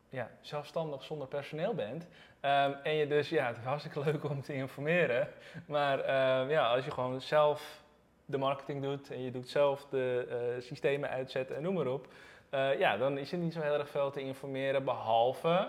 ja, 0.08 0.30
zelfstandig 0.40 1.02
zonder 1.02 1.28
personeel 1.28 1.74
bent. 1.74 2.06
ehm, 2.40 2.72
en 2.82 2.94
je 2.94 3.06
dus, 3.06 3.28
ja, 3.28 3.46
het 3.46 3.56
is 3.56 3.64
hartstikke 3.64 4.00
leuk 4.00 4.24
om 4.24 4.42
te 4.42 4.54
informeren. 4.54 5.28
Maar 5.66 6.10
ja, 6.50 6.74
als 6.74 6.84
je 6.84 6.90
gewoon 6.90 7.20
zelf 7.20 7.82
de 8.24 8.38
marketing 8.38 8.82
doet 8.82 9.10
en 9.10 9.22
je 9.22 9.30
doet 9.30 9.48
zelf 9.48 9.86
de 9.90 10.26
eh, 10.56 10.62
systemen 10.62 11.08
uitzetten 11.08 11.56
en 11.56 11.62
noem 11.62 11.74
maar 11.74 11.86
op. 11.86 12.08
eh, 12.50 12.78
ja, 12.78 12.96
dan 12.96 13.18
is 13.18 13.32
er 13.32 13.38
niet 13.38 13.52
zo 13.52 13.60
heel 13.60 13.74
erg 13.78 13.88
veel 13.90 14.10
te 14.10 14.20
informeren 14.20 14.84
behalve 14.84 15.68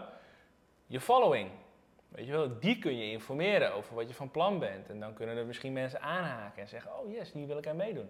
je 0.87 1.01
following. 1.01 1.49
Weet 2.12 2.25
je 2.25 2.32
wel, 2.32 2.60
die 2.60 2.80
kun 2.80 2.98
je 2.98 3.12
informeren 3.12 3.74
over 3.74 3.96
wat 3.96 4.08
je 4.08 4.13
van 4.13 4.32
plan 4.32 4.60
bent. 4.60 4.89
En 4.89 5.00
dan 5.00 5.13
kunnen 5.13 5.38
er 5.38 5.46
misschien 5.46 5.74
mensen 5.74 6.01
aanhaken 6.01 6.62
en 6.62 6.68
zeggen, 6.68 7.00
oh 7.00 7.12
yes, 7.12 7.32
die 7.32 7.46
wil 7.46 7.58
ik 7.58 7.68
aan 7.68 7.75
meedoen. 7.75 8.10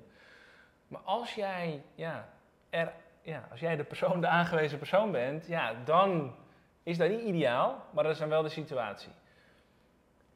Maar 0.87 1.01
als 1.01 1.33
jij, 1.33 1.83
ja, 1.95 2.29
er, 2.69 2.93
ja, 3.21 3.47
als 3.51 3.59
jij 3.59 3.75
de 3.75 3.83
persoon, 3.83 4.21
de 4.21 4.27
aangewezen 4.27 4.77
persoon 4.77 5.11
bent, 5.11 5.47
ja, 5.47 5.73
dan 5.85 6.35
is 6.83 6.97
dat 6.97 7.09
niet 7.09 7.21
ideaal, 7.21 7.85
maar 7.93 8.03
dat 8.03 8.13
is 8.13 8.19
dan 8.19 8.29
wel 8.29 8.41
de 8.41 8.49
situatie. 8.49 9.11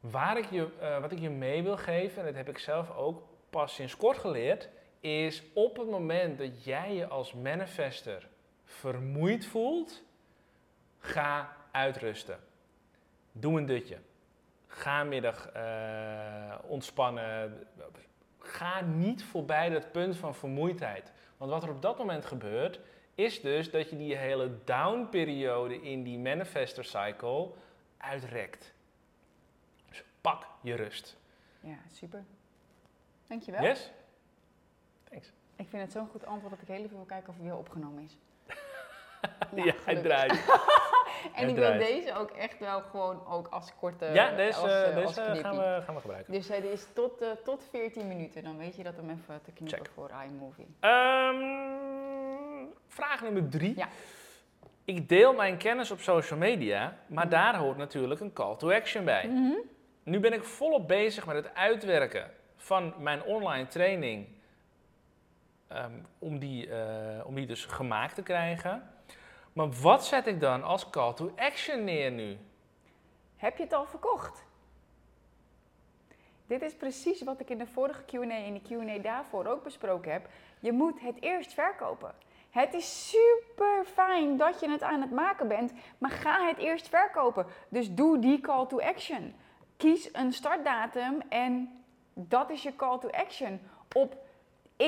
Waar 0.00 0.38
ik 0.38 0.50
je, 0.50 0.68
eh, 0.80 1.00
wat 1.00 1.12
ik 1.12 1.18
je 1.18 1.30
mee 1.30 1.62
wil 1.62 1.76
geven, 1.76 2.18
en 2.20 2.26
dat 2.26 2.34
heb 2.34 2.48
ik 2.48 2.58
zelf 2.58 2.96
ook 2.96 3.22
pas 3.50 3.74
sinds 3.74 3.96
kort 3.96 4.18
geleerd, 4.18 4.68
is 5.00 5.42
op 5.54 5.76
het 5.76 5.90
moment 5.90 6.38
dat 6.38 6.64
jij 6.64 6.94
je 6.94 7.06
als 7.06 7.32
manifester 7.32 8.28
vermoeid 8.64 9.46
voelt, 9.46 10.02
ga 10.98 11.56
uitrusten. 11.70 12.38
Doe 13.38 13.58
een 13.58 13.66
dutje. 13.66 13.98
Ga 14.66 15.04
middag 15.04 15.48
eh, 15.48 16.54
ontspannen. 16.62 17.66
Ga 18.38 18.80
niet 18.80 19.24
voorbij 19.24 19.68
dat 19.68 19.92
punt 19.92 20.16
van 20.16 20.34
vermoeidheid. 20.34 21.12
Want 21.36 21.50
wat 21.50 21.62
er 21.62 21.70
op 21.70 21.82
dat 21.82 21.98
moment 21.98 22.24
gebeurt, 22.24 22.80
is 23.14 23.40
dus 23.40 23.70
dat 23.70 23.90
je 23.90 23.96
die 23.96 24.16
hele 24.16 24.50
down-periode 24.64 25.82
in 25.82 26.02
die 26.02 26.18
manifester 26.18 26.84
cycle 26.84 27.50
uitrekt. 27.96 28.74
Dus 29.88 30.04
pak 30.20 30.46
je 30.60 30.74
rust. 30.74 31.16
Ja, 31.60 31.76
super. 31.92 32.24
Dankjewel. 33.26 33.62
Yes? 33.62 33.92
Thanks. 35.04 35.32
Ik 35.56 35.68
vind 35.68 35.82
het 35.82 35.92
zo'n 35.92 36.08
goed 36.08 36.26
antwoord 36.26 36.52
dat 36.52 36.62
ik 36.62 36.68
heel 36.68 36.84
even 36.84 36.96
wil 36.96 37.04
kijken 37.04 37.28
of 37.28 37.34
hij 37.34 37.44
weer 37.44 37.56
opgenomen 37.56 38.02
is. 38.02 38.16
Ja, 39.54 39.62
hij 39.62 39.72
gelukkig. 39.72 40.02
draait. 40.02 40.32
En 41.34 41.48
ik 41.48 41.54
wil 41.56 41.78
deze 41.78 42.14
ook 42.14 42.30
echt 42.30 42.58
wel 42.58 42.80
gewoon 42.80 43.26
ook 43.26 43.46
als 43.48 43.72
korte 43.80 44.06
ja, 44.12 44.30
deze, 44.36 44.58
als, 44.58 44.72
eh, 44.72 44.94
deze 44.94 45.06
als 45.06 45.38
gaan, 45.40 45.56
we, 45.56 45.80
gaan 45.84 45.94
we 45.94 46.00
gebruiken. 46.00 46.32
Dus 46.32 46.48
hij 46.48 46.58
is 46.58 46.86
tot, 46.94 47.20
eh, 47.20 47.28
tot 47.44 47.62
14 47.70 48.08
minuten. 48.08 48.44
Dan 48.44 48.58
weet 48.58 48.76
je 48.76 48.82
dat 48.82 48.96
hem 48.96 49.10
even 49.10 49.40
te 49.42 49.52
knippen 49.52 49.78
Check. 49.78 49.90
voor 49.94 50.10
iMovie. 50.30 50.66
Ehm, 50.80 52.64
vraag 52.88 53.22
nummer 53.22 53.48
drie. 53.48 53.76
Ja. 53.76 53.88
Ik 54.84 55.08
deel 55.08 55.34
mijn 55.34 55.56
kennis 55.56 55.90
op 55.90 56.00
social 56.00 56.38
media, 56.38 56.96
maar 57.06 57.24
Mhm. 57.24 57.34
daar 57.34 57.56
hoort 57.56 57.76
natuurlijk 57.76 58.20
een 58.20 58.32
call 58.32 58.56
to 58.56 58.72
action 58.72 59.04
bij. 59.04 59.26
Mhm. 59.28 59.52
Nu 60.02 60.20
ben 60.20 60.32
ik 60.32 60.44
volop 60.44 60.88
bezig 60.88 61.26
met 61.26 61.36
het 61.36 61.54
uitwerken 61.54 62.30
van 62.56 62.94
mijn 62.98 63.22
online 63.22 63.66
training. 63.66 64.34
ehm, 65.68 65.90
om, 66.18 66.38
die, 66.38 66.70
eh, 66.70 67.26
om 67.26 67.34
die 67.34 67.46
dus 67.46 67.64
gemaakt 67.64 68.14
te 68.14 68.22
krijgen. 68.22 68.90
Maar 69.56 69.70
wat 69.70 70.06
zet 70.06 70.26
ik 70.26 70.40
dan 70.40 70.62
als 70.62 70.90
call 70.90 71.14
to 71.14 71.32
action 71.36 71.84
neer 71.84 72.10
nu? 72.10 72.38
Heb 73.36 73.56
je 73.56 73.62
het 73.62 73.72
al 73.72 73.86
verkocht? 73.86 74.44
Dit 76.46 76.62
is 76.62 76.74
precies 76.74 77.22
wat 77.22 77.40
ik 77.40 77.50
in 77.50 77.58
de 77.58 77.66
vorige 77.66 78.04
Q&A 78.04 78.44
en 78.44 78.54
de 78.54 78.60
Q&A 78.60 78.98
daarvoor 78.98 79.46
ook 79.46 79.62
besproken 79.62 80.12
heb. 80.12 80.28
Je 80.60 80.72
moet 80.72 81.00
het 81.00 81.22
eerst 81.22 81.52
verkopen. 81.52 82.14
Het 82.50 82.74
is 82.74 83.10
super 83.10 83.84
fijn 83.84 84.36
dat 84.36 84.60
je 84.60 84.70
het 84.70 84.82
aan 84.82 85.00
het 85.00 85.10
maken 85.10 85.48
bent, 85.48 85.72
maar 85.98 86.10
ga 86.10 86.46
het 86.46 86.58
eerst 86.58 86.88
verkopen. 86.88 87.46
Dus 87.68 87.94
doe 87.94 88.18
die 88.18 88.40
call 88.40 88.66
to 88.66 88.80
action. 88.80 89.34
Kies 89.76 90.08
een 90.12 90.32
startdatum 90.32 91.20
en 91.28 91.82
dat 92.14 92.50
is 92.50 92.62
je 92.62 92.76
call 92.76 92.98
to 92.98 93.10
action. 93.10 93.60
Op 93.92 94.16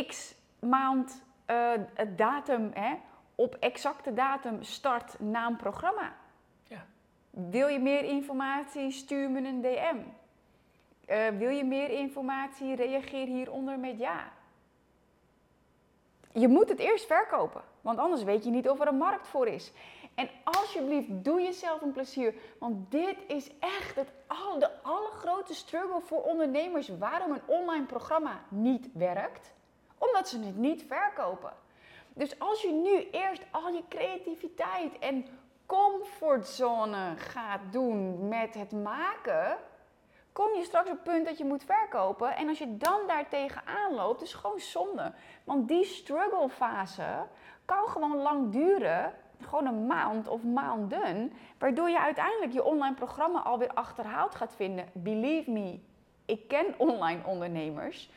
x 0.06 0.34
maand 0.58 1.22
het 1.94 2.18
datum, 2.18 2.70
hè, 2.74 2.94
op 3.38 3.56
exacte 3.60 4.14
datum 4.14 4.62
start 4.62 5.20
naam 5.20 5.56
programma. 5.56 6.16
Ja. 6.62 6.86
Wil 7.30 7.66
je 7.66 7.78
meer 7.78 8.04
informatie? 8.04 8.90
Stuur 8.90 9.30
me 9.30 9.48
een 9.48 9.60
DM. 9.60 9.96
Eh, 11.06 11.28
wil 11.28 11.48
je 11.48 11.64
meer 11.64 11.90
informatie? 11.90 12.74
Reageer 12.74 13.26
hieronder 13.26 13.78
met 13.78 13.98
ja. 13.98 14.32
Je 16.32 16.48
moet 16.48 16.68
het 16.68 16.78
eerst 16.78 17.06
verkopen, 17.06 17.62
want 17.80 17.98
anders 17.98 18.22
weet 18.22 18.44
je 18.44 18.50
niet 18.50 18.68
of 18.68 18.80
er 18.80 18.88
een 18.88 18.96
markt 18.96 19.28
voor 19.28 19.46
is. 19.46 19.72
En 20.14 20.28
alsjeblieft, 20.44 21.08
doe 21.10 21.40
jezelf 21.40 21.82
een 21.82 21.92
plezier. 21.92 22.34
Want 22.58 22.90
dit 22.90 23.16
is 23.26 23.50
echt 23.58 23.94
het 23.94 24.12
al, 24.26 24.58
de 24.58 24.82
allergrootste 24.82 25.54
struggle 25.54 26.00
voor 26.00 26.22
ondernemers 26.22 26.88
waarom 26.88 27.32
een 27.32 27.46
online 27.46 27.86
programma 27.86 28.40
niet 28.48 28.88
werkt. 28.92 29.54
Omdat 29.98 30.28
ze 30.28 30.40
het 30.40 30.56
niet 30.56 30.84
verkopen. 30.88 31.52
Dus 32.18 32.38
als 32.38 32.62
je 32.62 32.72
nu 32.72 33.10
eerst 33.10 33.42
al 33.50 33.68
je 33.68 33.82
creativiteit 33.88 34.98
en 34.98 35.26
comfortzone 35.66 37.16
gaat 37.16 37.60
doen 37.70 38.28
met 38.28 38.54
het 38.54 38.72
maken, 38.72 39.56
kom 40.32 40.54
je 40.54 40.64
straks 40.64 40.90
op 40.90 40.94
het 40.94 41.02
punt 41.04 41.26
dat 41.26 41.38
je 41.38 41.44
moet 41.44 41.64
verkopen. 41.64 42.36
En 42.36 42.48
als 42.48 42.58
je 42.58 42.76
dan 42.76 43.00
daartegen 43.06 43.62
aanloopt, 43.66 44.22
is 44.22 44.34
gewoon 44.34 44.60
zonde. 44.60 45.12
Want 45.44 45.68
die 45.68 45.84
struggle 45.84 46.48
fase 46.48 47.26
kan 47.64 47.88
gewoon 47.88 48.16
lang 48.16 48.52
duren 48.52 49.14
gewoon 49.40 49.66
een 49.66 49.86
maand 49.86 50.28
of 50.28 50.42
maanden, 50.42 51.32
waardoor 51.58 51.90
je 51.90 52.00
uiteindelijk 52.00 52.52
je 52.52 52.64
online 52.64 52.94
programma 52.94 53.42
alweer 53.42 53.70
achterhaald 53.74 54.34
gaat 54.34 54.54
vinden. 54.54 54.88
Believe 54.92 55.50
me, 55.50 55.80
ik 56.24 56.48
ken 56.48 56.74
online 56.76 57.20
ondernemers. 57.24 58.10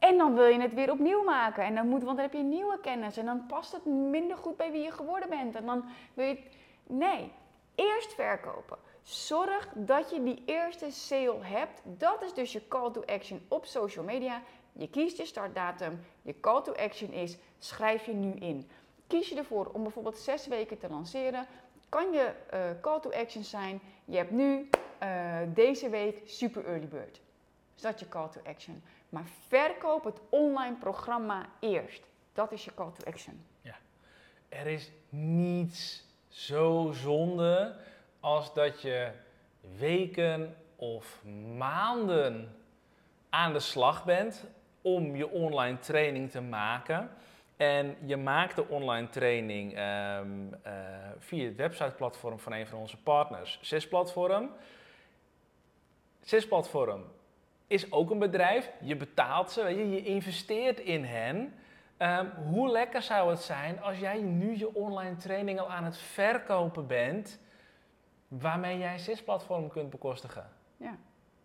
En 0.00 0.18
dan 0.18 0.34
wil 0.34 0.46
je 0.46 0.60
het 0.60 0.74
weer 0.74 0.90
opnieuw 0.90 1.22
maken. 1.22 1.64
En 1.64 1.74
dan 1.74 1.88
moet, 1.88 2.02
want 2.02 2.16
dan 2.16 2.24
heb 2.24 2.34
je 2.34 2.42
nieuwe 2.42 2.78
kennis. 2.80 3.16
En 3.16 3.24
dan 3.24 3.46
past 3.46 3.72
het 3.72 3.84
minder 3.84 4.36
goed 4.36 4.56
bij 4.56 4.72
wie 4.72 4.82
je 4.82 4.90
geworden 4.90 5.28
bent. 5.28 5.54
En 5.54 5.66
dan 5.66 5.84
wil 6.14 6.26
je. 6.26 6.38
Nee, 6.86 7.32
eerst 7.74 8.14
verkopen. 8.14 8.78
Zorg 9.02 9.68
dat 9.74 10.10
je 10.10 10.22
die 10.22 10.42
eerste 10.46 10.90
sale 10.90 11.38
hebt. 11.44 11.80
Dat 11.84 12.22
is 12.22 12.34
dus 12.34 12.52
je 12.52 12.68
call 12.68 12.90
to 12.90 13.02
action 13.04 13.40
op 13.48 13.64
social 13.64 14.04
media. 14.04 14.42
Je 14.72 14.90
kiest 14.90 15.16
je 15.16 15.24
startdatum. 15.24 16.00
Je 16.22 16.40
call 16.40 16.62
to 16.62 16.72
action 16.72 17.12
is: 17.12 17.38
schrijf 17.58 18.06
je 18.06 18.12
nu 18.12 18.32
in. 18.32 18.70
Kies 19.06 19.28
je 19.28 19.36
ervoor 19.36 19.70
om 19.72 19.82
bijvoorbeeld 19.82 20.18
zes 20.18 20.46
weken 20.46 20.78
te 20.78 20.88
lanceren, 20.90 21.46
kan 21.88 22.12
je 22.12 22.32
uh, 22.54 22.60
call 22.80 23.00
to 23.00 23.10
action 23.10 23.44
zijn. 23.44 23.80
Je 24.04 24.16
hebt 24.16 24.30
nu 24.30 24.68
uh, 25.02 25.36
deze 25.54 25.88
week 25.88 26.20
super 26.24 26.64
early 26.64 26.88
bird. 26.88 27.20
Dat 27.80 28.00
je 28.00 28.08
call 28.08 28.28
to 28.28 28.40
action. 28.44 28.82
Maar 29.08 29.26
verkoop 29.48 30.04
het 30.04 30.20
online 30.28 30.76
programma 30.76 31.46
eerst. 31.60 32.02
Dat 32.32 32.52
is 32.52 32.64
je 32.64 32.74
call 32.74 32.90
to 32.98 33.04
action. 33.04 33.44
Ja, 33.60 33.76
er 34.48 34.66
is 34.66 34.90
niets 35.08 36.04
zo 36.28 36.90
zonde 36.92 37.76
als 38.20 38.54
dat 38.54 38.82
je 38.82 39.10
weken 39.78 40.56
of 40.76 41.24
maanden 41.56 42.56
aan 43.30 43.52
de 43.52 43.60
slag 43.60 44.04
bent 44.04 44.44
om 44.82 45.16
je 45.16 45.30
online 45.30 45.78
training 45.78 46.30
te 46.30 46.40
maken. 46.40 47.10
En 47.56 47.96
je 48.04 48.16
maakt 48.16 48.56
de 48.56 48.68
online 48.68 49.08
training 49.08 49.78
um, 49.78 50.48
uh, 50.66 50.72
via 51.18 51.44
het 51.44 51.56
websiteplatform 51.56 52.38
van 52.38 52.52
een 52.52 52.66
van 52.66 52.78
onze 52.78 52.96
partners, 52.96 53.58
Sisplatform. 53.62 54.50
Sisplatform 56.22 57.04
is 57.70 57.92
ook 57.92 58.10
een 58.10 58.18
bedrijf. 58.18 58.70
Je 58.80 58.96
betaalt 58.96 59.50
ze, 59.50 59.62
weet 59.62 59.76
je, 59.76 59.90
je 59.90 60.02
investeert 60.02 60.80
in 60.80 61.04
hen. 61.04 61.54
Um, 61.98 62.30
hoe 62.30 62.68
lekker 62.68 63.02
zou 63.02 63.30
het 63.30 63.40
zijn 63.40 63.82
als 63.82 63.98
jij 63.98 64.20
nu 64.20 64.58
je 64.58 64.74
online 64.74 65.16
training 65.16 65.60
al 65.60 65.70
aan 65.70 65.84
het 65.84 65.98
verkopen 65.98 66.86
bent, 66.86 67.38
waarmee 68.28 68.78
jij 68.78 68.98
Sisplatform 68.98 69.68
kunt 69.68 69.90
bekostigen? 69.90 70.48
Ja. 70.76 70.96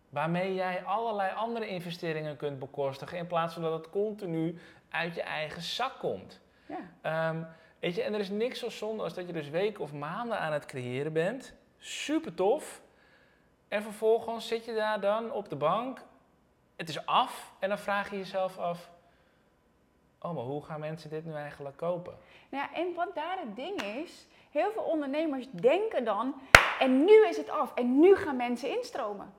Waarmee 0.08 0.54
jij 0.54 0.84
allerlei 0.84 1.34
andere 1.34 1.68
investeringen 1.68 2.36
kunt 2.36 2.58
bekostigen 2.58 3.18
in 3.18 3.26
plaats 3.26 3.54
van 3.54 3.62
dat 3.62 3.72
het 3.72 3.90
continu 3.90 4.58
uit 4.88 5.14
je 5.14 5.22
eigen 5.22 5.62
zak 5.62 5.98
komt. 5.98 6.40
Ja. 6.66 7.30
Um, 7.30 7.46
weet 7.80 7.94
je, 7.94 8.02
en 8.02 8.14
er 8.14 8.20
is 8.20 8.30
niks 8.30 8.58
zo 8.58 8.68
zonde 8.68 9.02
als 9.02 9.14
dat 9.14 9.26
je 9.26 9.32
dus 9.32 9.48
weken 9.48 9.82
of 9.82 9.92
maanden 9.92 10.38
aan 10.38 10.52
het 10.52 10.66
creëren 10.66 11.12
bent. 11.12 11.54
Super 11.78 12.34
tof. 12.34 12.82
En 13.68 13.82
vervolgens 13.82 14.48
zit 14.48 14.64
je 14.64 14.74
daar 14.74 15.00
dan 15.00 15.32
op 15.32 15.48
de 15.48 15.56
bank. 15.56 16.00
Het 16.76 16.88
is 16.88 17.06
af. 17.06 17.52
En 17.58 17.68
dan 17.68 17.78
vraag 17.78 18.10
je 18.10 18.16
jezelf 18.16 18.58
af. 18.58 18.90
Oh, 20.20 20.34
maar 20.34 20.44
hoe 20.44 20.64
gaan 20.64 20.80
mensen 20.80 21.10
dit 21.10 21.24
nu 21.24 21.32
eigenlijk 21.32 21.76
kopen? 21.76 22.16
Ja, 22.48 22.74
en 22.74 22.94
wat 22.94 23.14
daar 23.14 23.38
het 23.38 23.56
ding 23.56 23.82
is. 23.82 24.26
Heel 24.50 24.72
veel 24.72 24.82
ondernemers 24.82 25.46
denken 25.50 26.04
dan. 26.04 26.34
En 26.78 27.04
nu 27.04 27.26
is 27.26 27.36
het 27.36 27.50
af. 27.50 27.74
En 27.74 27.98
nu 28.00 28.16
gaan 28.16 28.36
mensen 28.36 28.70
instromen. 28.70 29.34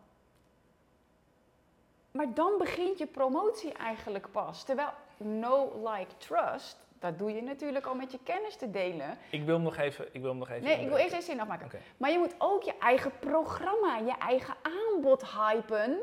Maar 2.11 2.33
dan 2.33 2.57
begint 2.57 2.97
je 2.97 3.05
promotie 3.05 3.73
eigenlijk 3.73 4.31
pas. 4.31 4.63
Terwijl 4.63 4.89
no 5.17 5.81
like, 5.83 6.17
trust, 6.17 6.77
dat 6.99 7.17
doe 7.17 7.33
je 7.33 7.41
natuurlijk 7.41 7.85
al 7.85 7.95
met 7.95 8.11
je 8.11 8.19
kennis 8.23 8.55
te 8.55 8.71
delen. 8.71 9.17
Ik 9.29 9.43
wil 9.43 9.53
hem 9.53 9.63
nog 9.63 9.77
even. 9.77 10.05
Ik 10.11 10.21
wil 10.21 10.29
hem 10.29 10.39
nog 10.39 10.49
even 10.49 10.63
nee, 10.63 10.81
ik 10.81 10.87
wil 10.87 10.97
eerst 10.97 11.11
even 11.11 11.23
zin 11.23 11.39
afmaken. 11.39 11.69
Maar 11.97 12.11
je 12.11 12.17
moet 12.17 12.35
ook 12.37 12.63
je 12.63 12.77
eigen 12.79 13.11
programma, 13.19 13.97
je 13.97 14.15
eigen 14.19 14.55
aanbod 14.61 15.25
hypen. 15.25 15.99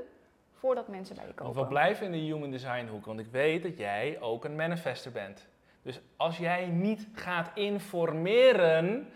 Voordat 0.55 0.89
mensen 0.89 1.17
bij 1.17 1.27
je 1.27 1.33
komen. 1.33 1.55
Want 1.55 1.67
we 1.67 1.73
blijven 1.73 2.07
in 2.07 2.13
de 2.13 2.19
human 2.19 2.51
design 2.51 2.87
hoek, 2.87 3.07
want 3.07 3.21
ik 3.21 3.27
weet 3.31 3.63
dat 3.63 3.77
jij 3.77 4.21
ook 4.21 4.45
een 4.45 4.57
manifester 4.57 5.13
bent. 5.13 5.47
Dus 5.83 6.01
als 6.17 6.39
jij 6.39 6.67
niet 6.67 7.09
gaat 7.13 7.51
informeren, 7.55 9.09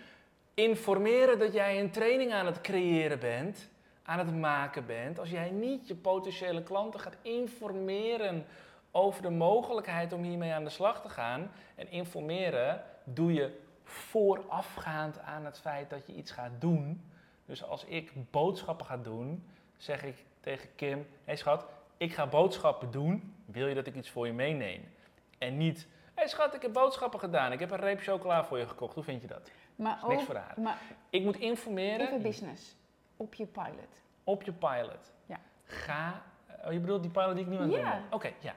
informeren 0.54 1.38
dat 1.38 1.52
jij 1.52 1.80
een 1.80 1.90
training 1.90 2.32
aan 2.32 2.46
het 2.46 2.60
creëren 2.60 3.18
bent, 3.18 3.68
aan 4.02 4.18
het 4.18 4.36
maken 4.36 4.86
bent, 4.86 5.18
als 5.18 5.30
jij 5.30 5.50
niet 5.50 5.88
je 5.88 5.94
potentiële 5.94 6.62
klanten 6.62 7.00
gaat 7.00 7.16
informeren 7.22 8.46
over 8.90 9.22
de 9.22 9.30
mogelijkheid 9.30 10.12
om 10.12 10.22
hiermee 10.22 10.52
aan 10.52 10.64
de 10.64 10.70
slag 10.70 11.02
te 11.02 11.08
gaan. 11.08 11.50
En 11.74 11.90
informeren 11.90 12.82
doe 13.04 13.32
je 13.32 13.60
voorafgaand 13.84 15.18
aan 15.18 15.44
het 15.44 15.58
feit 15.58 15.90
dat 15.90 16.06
je 16.06 16.14
iets 16.14 16.30
gaat 16.30 16.52
doen. 16.58 17.02
Dus 17.46 17.64
als 17.64 17.84
ik 17.84 18.12
boodschappen 18.30 18.86
ga 18.86 18.96
doen, 18.96 19.44
zeg 19.76 20.04
ik 20.04 20.24
tegen 20.40 20.68
Kim: 20.74 20.98
Hé 20.98 21.06
hey 21.24 21.36
schat, 21.36 21.66
ik 21.96 22.14
ga 22.14 22.26
boodschappen 22.26 22.90
doen. 22.90 23.34
Wil 23.44 23.66
je 23.66 23.74
dat 23.74 23.86
ik 23.86 23.94
iets 23.94 24.10
voor 24.10 24.26
je 24.26 24.32
meeneem? 24.32 24.88
En 25.38 25.56
niet: 25.56 25.86
Hé 26.04 26.12
hey 26.14 26.28
schat, 26.28 26.54
ik 26.54 26.62
heb 26.62 26.72
boodschappen 26.72 27.20
gedaan. 27.20 27.52
Ik 27.52 27.60
heb 27.60 27.70
een 27.70 27.78
reep 27.78 28.00
chocola 28.00 28.44
voor 28.44 28.58
je 28.58 28.66
gekocht. 28.66 28.94
Hoe 28.94 29.04
vind 29.04 29.22
je 29.22 29.28
dat? 29.28 29.50
Maar 29.76 29.98
niks 30.08 30.22
voor 30.22 30.34
haar. 30.34 30.54
Maar 30.60 30.78
ik 31.10 31.22
moet 31.22 31.36
informeren. 31.36 32.06
Even 32.06 32.22
business. 32.22 32.76
Op 33.16 33.34
je 33.34 33.46
pilot. 33.46 34.02
Op 34.24 34.42
je 34.42 34.52
pilot. 34.52 35.12
Ja. 35.26 35.40
Ga. 35.64 36.22
Oh, 36.64 36.72
je 36.72 36.78
bedoelt 36.78 37.02
die 37.02 37.10
pilot 37.10 37.34
die 37.34 37.44
ik 37.44 37.50
nu 37.50 37.56
aan 37.56 37.62
het 37.62 37.70
doen 37.70 37.82
ben? 37.82 38.02
Oké, 38.10 38.32
ja. 38.38 38.54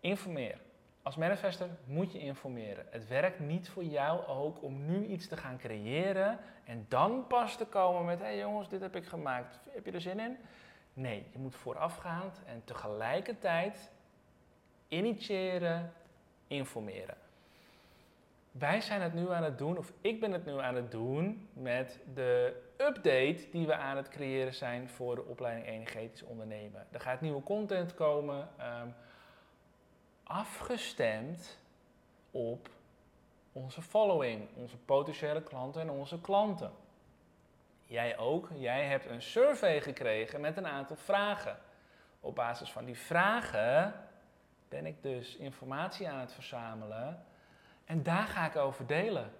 Informeer. 0.00 0.58
Als 1.06 1.16
manifester 1.16 1.68
moet 1.84 2.12
je 2.12 2.18
informeren. 2.18 2.86
Het 2.90 3.08
werkt 3.08 3.38
niet 3.38 3.68
voor 3.68 3.84
jou 3.84 4.26
ook 4.26 4.62
om 4.62 4.86
nu 4.86 5.06
iets 5.06 5.28
te 5.28 5.36
gaan 5.36 5.58
creëren 5.58 6.38
en 6.64 6.86
dan 6.88 7.26
pas 7.26 7.56
te 7.56 7.64
komen 7.64 8.04
met: 8.04 8.18
hé 8.18 8.24
hey 8.24 8.38
jongens, 8.38 8.68
dit 8.68 8.80
heb 8.80 8.96
ik 8.96 9.06
gemaakt. 9.06 9.58
Heb 9.70 9.86
je 9.86 9.92
er 9.92 10.00
zin 10.00 10.20
in? 10.20 10.36
Nee, 10.92 11.26
je 11.32 11.38
moet 11.38 11.54
voorafgaand 11.54 12.40
en 12.46 12.62
tegelijkertijd 12.64 13.90
initiëren, 14.88 15.92
informeren. 16.46 17.16
Wij 18.50 18.80
zijn 18.80 19.00
het 19.00 19.14
nu 19.14 19.30
aan 19.30 19.44
het 19.44 19.58
doen, 19.58 19.78
of 19.78 19.92
ik 20.00 20.20
ben 20.20 20.32
het 20.32 20.46
nu 20.46 20.58
aan 20.58 20.74
het 20.74 20.90
doen 20.90 21.48
met 21.52 22.00
de 22.14 22.62
update 22.76 23.48
die 23.50 23.66
we 23.66 23.74
aan 23.74 23.96
het 23.96 24.08
creëren 24.08 24.54
zijn 24.54 24.88
voor 24.88 25.14
de 25.14 25.24
opleiding 25.24 25.66
Energetisch 25.66 26.22
Ondernemen. 26.22 26.86
Er 26.90 27.00
gaat 27.00 27.20
nieuwe 27.20 27.42
content 27.42 27.94
komen. 27.94 28.48
Um, 28.82 28.94
afgestemd 30.26 31.58
op 32.30 32.68
onze 33.52 33.82
following, 33.82 34.48
onze 34.56 34.76
potentiële 34.76 35.42
klanten 35.42 35.80
en 35.80 35.90
onze 35.90 36.20
klanten. 36.20 36.72
Jij 37.84 38.18
ook, 38.18 38.48
jij 38.54 38.84
hebt 38.84 39.06
een 39.06 39.22
survey 39.22 39.80
gekregen 39.80 40.40
met 40.40 40.56
een 40.56 40.66
aantal 40.66 40.96
vragen. 40.96 41.58
Op 42.20 42.34
basis 42.34 42.72
van 42.72 42.84
die 42.84 42.98
vragen 42.98 43.94
ben 44.68 44.86
ik 44.86 45.02
dus 45.02 45.36
informatie 45.36 46.08
aan 46.08 46.20
het 46.20 46.32
verzamelen 46.32 47.24
en 47.84 48.02
daar 48.02 48.26
ga 48.26 48.46
ik 48.46 48.56
over 48.56 48.86
delen. 48.86 49.32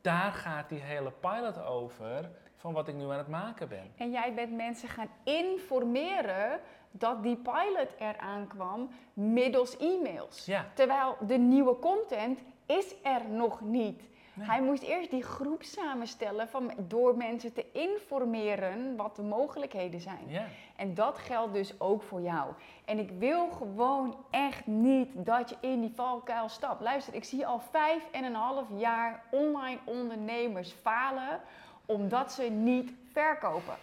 Daar 0.00 0.32
gaat 0.32 0.68
die 0.68 0.80
hele 0.80 1.10
pilot 1.10 1.62
over 1.62 2.30
van 2.56 2.72
wat 2.72 2.88
ik 2.88 2.94
nu 2.94 3.04
aan 3.04 3.18
het 3.18 3.28
maken 3.28 3.68
ben. 3.68 3.92
En 3.96 4.10
jij 4.10 4.34
bent 4.34 4.52
mensen 4.52 4.88
gaan 4.88 5.10
informeren 5.24 6.60
dat 6.90 7.22
die 7.22 7.36
pilot 7.36 7.88
eraan 7.98 8.46
kwam 8.46 8.90
middels 9.12 9.76
e-mails. 9.76 10.44
Ja. 10.44 10.66
Terwijl 10.74 11.16
de 11.26 11.38
nieuwe 11.38 11.78
content 11.78 12.40
is 12.66 12.94
er 13.02 13.28
nog 13.28 13.60
niet. 13.60 14.02
Hij 14.40 14.62
moest 14.62 14.82
eerst 14.82 15.10
die 15.10 15.22
groep 15.22 15.62
samenstellen 15.62 16.48
van, 16.48 16.72
door 16.76 17.16
mensen 17.16 17.52
te 17.52 17.64
informeren 17.72 18.96
wat 18.96 19.16
de 19.16 19.22
mogelijkheden 19.22 20.00
zijn. 20.00 20.24
Ja. 20.26 20.44
En 20.76 20.94
dat 20.94 21.18
geldt 21.18 21.52
dus 21.52 21.80
ook 21.80 22.02
voor 22.02 22.20
jou. 22.20 22.52
En 22.84 22.98
ik 22.98 23.10
wil 23.18 23.48
gewoon 23.48 24.16
echt 24.30 24.66
niet 24.66 25.10
dat 25.14 25.50
je 25.50 25.56
in 25.60 25.80
die 25.80 25.92
valkuil 25.94 26.48
stapt. 26.48 26.80
Luister, 26.80 27.14
ik 27.14 27.24
zie 27.24 27.46
al 27.46 27.60
vijf 27.70 28.02
en 28.10 28.24
een 28.24 28.34
half 28.34 28.66
jaar 28.76 29.22
online 29.30 29.78
ondernemers 29.84 30.72
falen 30.72 31.40
omdat 31.86 32.32
ze 32.32 32.42
niet 32.42 32.92
verkopen. 33.12 33.74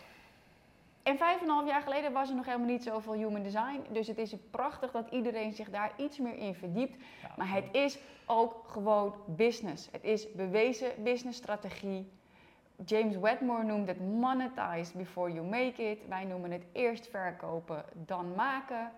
En 1.05 1.17
vijf 1.17 1.41
en 1.41 1.47
een 1.47 1.53
half 1.53 1.67
jaar 1.67 1.81
geleden 1.81 2.11
was 2.11 2.29
er 2.29 2.35
nog 2.35 2.45
helemaal 2.45 2.67
niet 2.67 2.83
zoveel 2.83 3.13
human 3.13 3.43
design. 3.43 3.85
Dus 3.91 4.07
het 4.07 4.17
is 4.17 4.35
prachtig 4.51 4.91
dat 4.91 5.09
iedereen 5.09 5.53
zich 5.53 5.69
daar 5.69 5.91
iets 5.97 6.17
meer 6.17 6.37
in 6.37 6.55
verdiept. 6.55 6.95
Ja. 7.21 7.33
Maar 7.37 7.51
het 7.51 7.65
is 7.71 7.97
ook 8.25 8.63
gewoon 8.67 9.13
business. 9.25 9.89
Het 9.91 10.03
is 10.03 10.31
bewezen 10.31 10.91
businessstrategie. 11.03 12.11
James 12.85 13.17
Wedmore 13.17 13.63
noemt 13.63 13.87
het 13.87 13.99
monetize 13.99 14.97
before 14.97 15.31
you 15.33 15.45
make 15.45 15.89
it. 15.89 15.99
Wij 16.07 16.23
noemen 16.23 16.51
het 16.51 16.65
eerst 16.71 17.07
verkopen, 17.07 17.85
dan 17.93 18.35
maken. 18.35 18.91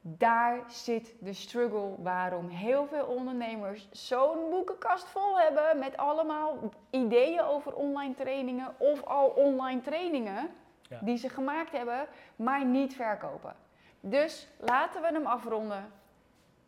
Daar 0.00 0.64
zit 0.66 1.14
de 1.20 1.32
struggle 1.32 1.94
waarom 1.98 2.48
heel 2.48 2.86
veel 2.86 3.04
ondernemers 3.04 3.88
zo'n 3.90 4.50
boekenkast 4.50 5.08
vol 5.08 5.40
hebben 5.40 5.78
met 5.78 5.96
allemaal 5.96 6.58
ideeën 6.90 7.40
over 7.40 7.74
online 7.74 8.14
trainingen 8.14 8.74
of 8.78 9.04
al 9.04 9.26
online 9.26 9.80
trainingen 9.80 10.50
Ja. 10.90 10.98
die 11.02 11.16
ze 11.16 11.28
gemaakt 11.28 11.72
hebben, 11.72 12.06
maar 12.36 12.64
niet 12.64 12.94
verkopen. 12.94 13.56
Dus 14.00 14.48
laten 14.58 15.02
we 15.02 15.06
hem 15.06 15.26
afronden. 15.26 15.92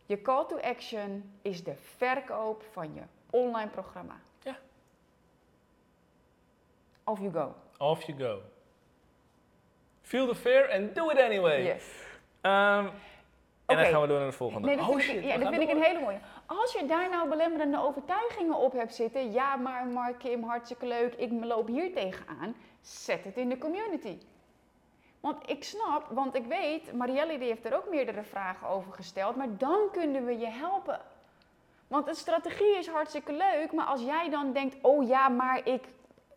Je 0.06 0.22
call 0.22 0.46
to 0.46 0.58
action 0.60 1.32
is 1.42 1.64
de 1.64 1.74
verkoop 1.96 2.64
van 2.72 2.94
je 2.94 3.02
online 3.30 3.70
programma. 3.70 4.20
Ja. 4.42 4.56
Off 7.04 7.20
you 7.20 7.32
go. 7.32 7.54
Off 7.78 8.02
you 8.02 8.18
go. 8.18 8.42
Feel 10.02 10.26
the 10.26 10.34
fear 10.34 10.72
and 10.72 10.94
do 10.94 11.10
it 11.10 11.18
anyway. 11.18 11.64
Yes. 11.64 11.84
Ehm, 12.40 12.86
en 13.66 13.76
dan 13.76 13.86
gaan 13.86 14.00
we 14.00 14.06
door 14.06 14.18
naar 14.18 14.30
de 14.30 14.36
volgende. 14.36 14.66
Nee, 14.66 14.76
dat 14.76 14.88
oh 14.88 14.92
vind, 14.94 15.02
shit, 15.04 15.24
ja, 15.24 15.38
dat 15.38 15.48
vind 15.48 15.62
ik 15.62 15.70
een 15.70 15.82
hele 15.82 16.00
mooie. 16.00 16.18
Als 16.60 16.72
je 16.72 16.86
daar 16.86 17.08
nou 17.08 17.28
belemmerende 17.28 17.80
overtuigingen 17.80 18.56
op 18.56 18.72
hebt 18.72 18.94
zitten, 18.94 19.32
ja, 19.32 19.56
maar 19.56 19.86
Mark 19.86 20.18
Kim, 20.18 20.42
hartstikke 20.42 20.86
leuk, 20.86 21.14
ik 21.14 21.44
loop 21.44 21.66
hier 21.66 21.94
tegenaan, 21.94 22.54
zet 22.80 23.24
het 23.24 23.36
in 23.36 23.48
de 23.48 23.58
community. 23.58 24.18
Want 25.20 25.50
ik 25.50 25.64
snap, 25.64 26.06
want 26.10 26.34
ik 26.34 26.46
weet, 26.46 26.92
Marielle 26.92 27.38
die 27.38 27.48
heeft 27.48 27.64
er 27.64 27.76
ook 27.76 27.88
meerdere 27.88 28.22
vragen 28.22 28.68
over 28.68 28.92
gesteld, 28.92 29.36
maar 29.36 29.56
dan 29.58 29.90
kunnen 29.92 30.24
we 30.24 30.38
je 30.38 30.46
helpen. 30.46 31.00
Want 31.86 32.08
een 32.08 32.14
strategie 32.14 32.76
is 32.76 32.88
hartstikke 32.88 33.32
leuk, 33.32 33.72
maar 33.72 33.86
als 33.86 34.02
jij 34.02 34.30
dan 34.30 34.52
denkt, 34.52 34.76
oh 34.82 35.06
ja, 35.08 35.28
maar 35.28 35.68
ik 35.68 35.88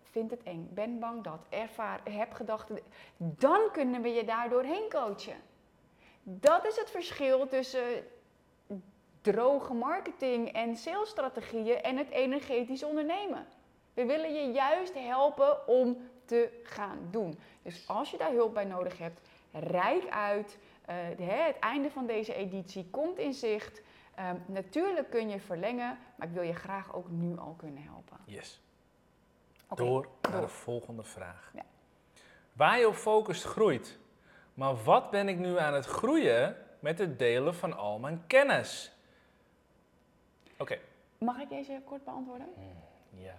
vind 0.02 0.32
het 0.32 0.44
eng, 0.44 0.70
ben 0.74 1.00
bang 1.00 1.24
dat, 1.24 1.40
ervaar, 1.50 2.00
heb 2.10 2.34
gedachten, 2.34 2.80
dan 3.18 3.62
kunnen 3.72 4.02
we 4.02 4.10
je 4.10 4.26
daardoor 4.26 4.64
heen 4.64 4.90
coachen. 4.90 5.42
Dat 6.24 6.66
is 6.66 6.76
het 6.76 6.90
verschil 6.92 7.48
tussen 7.48 8.04
droge 9.34 9.74
marketing 9.74 10.52
en 10.52 10.76
salesstrategieën 10.76 11.82
en 11.82 11.98
het 11.98 12.10
energetisch 12.10 12.84
ondernemen. 12.84 13.46
We 13.94 14.06
willen 14.06 14.34
je 14.34 14.52
juist 14.52 14.94
helpen 14.94 15.68
om 15.68 15.98
te 16.26 16.62
gaan 16.64 16.98
doen. 17.12 17.40
Dus 17.62 17.88
als 17.88 18.12
je 18.12 18.18
daar 18.18 18.32
hulp 18.32 18.54
bij 18.54 18.66
nodig 18.66 18.98
hebt, 18.98 19.20
rijk 19.52 20.10
uit. 20.10 20.58
Eh, 20.86 20.96
de- 21.18 21.24
het 21.24 21.60
einde 21.60 21.90
van 21.92 22.06
deze 22.06 22.34
editie 22.34 22.88
komt 22.92 23.18
in 23.18 23.34
zicht. 23.34 23.82
Ehm, 24.16 24.36
natuurlijk 24.46 25.10
kun 25.10 25.30
je 25.30 25.40
verlengen, 25.40 25.98
maar 26.16 26.28
ik 26.28 26.34
wil 26.34 26.44
je 26.44 26.54
graag 26.54 26.94
ook 26.94 27.10
nu 27.10 27.38
al 27.38 27.54
kunnen 27.58 27.84
helpen. 27.84 28.18
Yes. 28.26 28.62
Door 29.76 30.08
naar 30.32 30.42
de 30.42 30.48
volgende 30.48 31.04
vraag. 31.04 31.52
Ja. 31.54 31.64
Waar 32.54 32.80
je 32.80 32.88
op 32.88 32.94
focust 32.96 33.44
groeit. 33.44 33.98
Maar 34.54 34.84
wat 34.84 35.10
ben 35.12 35.28
ik 35.28 35.38
nu 35.38 35.58
aan 35.60 35.74
het 35.74 35.86
groeien 35.86 36.58
met 36.80 37.00
het 37.00 37.20
delen 37.20 37.56
van 37.56 37.78
al 37.78 38.00
mijn 38.00 38.24
kennis? 38.28 38.95
Oké. 40.58 40.80
Mag 41.18 41.40
ik 41.40 41.50
deze 41.50 41.82
kort 41.86 42.04
beantwoorden? 42.04 42.48
Ja. 43.10 43.36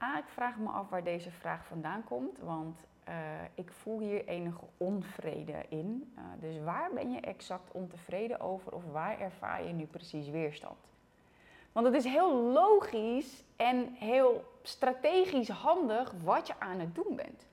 A, 0.00 0.18
ik 0.18 0.28
vraag 0.28 0.56
me 0.56 0.68
af 0.68 0.88
waar 0.88 1.04
deze 1.04 1.30
vraag 1.30 1.66
vandaan 1.66 2.04
komt, 2.04 2.38
want 2.38 2.78
eh, 3.04 3.14
ik 3.54 3.72
voel 3.72 4.00
hier 4.00 4.26
enige 4.26 4.64
onvrede 4.76 5.64
in. 5.68 6.12
Eh, 6.16 6.22
dus 6.40 6.58
waar 6.64 6.90
ben 6.92 7.12
je 7.12 7.20
exact 7.20 7.72
ontevreden 7.72 8.40
over 8.40 8.72
of 8.72 8.84
waar 8.92 9.20
ervaar 9.20 9.64
je 9.64 9.72
nu 9.72 9.86
precies 9.86 10.28
weerstand? 10.28 10.78
Want 11.72 11.86
het 11.86 11.94
is 11.94 12.04
heel 12.04 12.34
logisch 12.34 13.44
en 13.56 13.94
heel 13.94 14.44
strategisch 14.62 15.48
handig 15.48 16.12
wat 16.24 16.46
je 16.46 16.54
aan 16.58 16.78
het 16.78 16.94
doen 16.94 17.16
bent. 17.16 17.46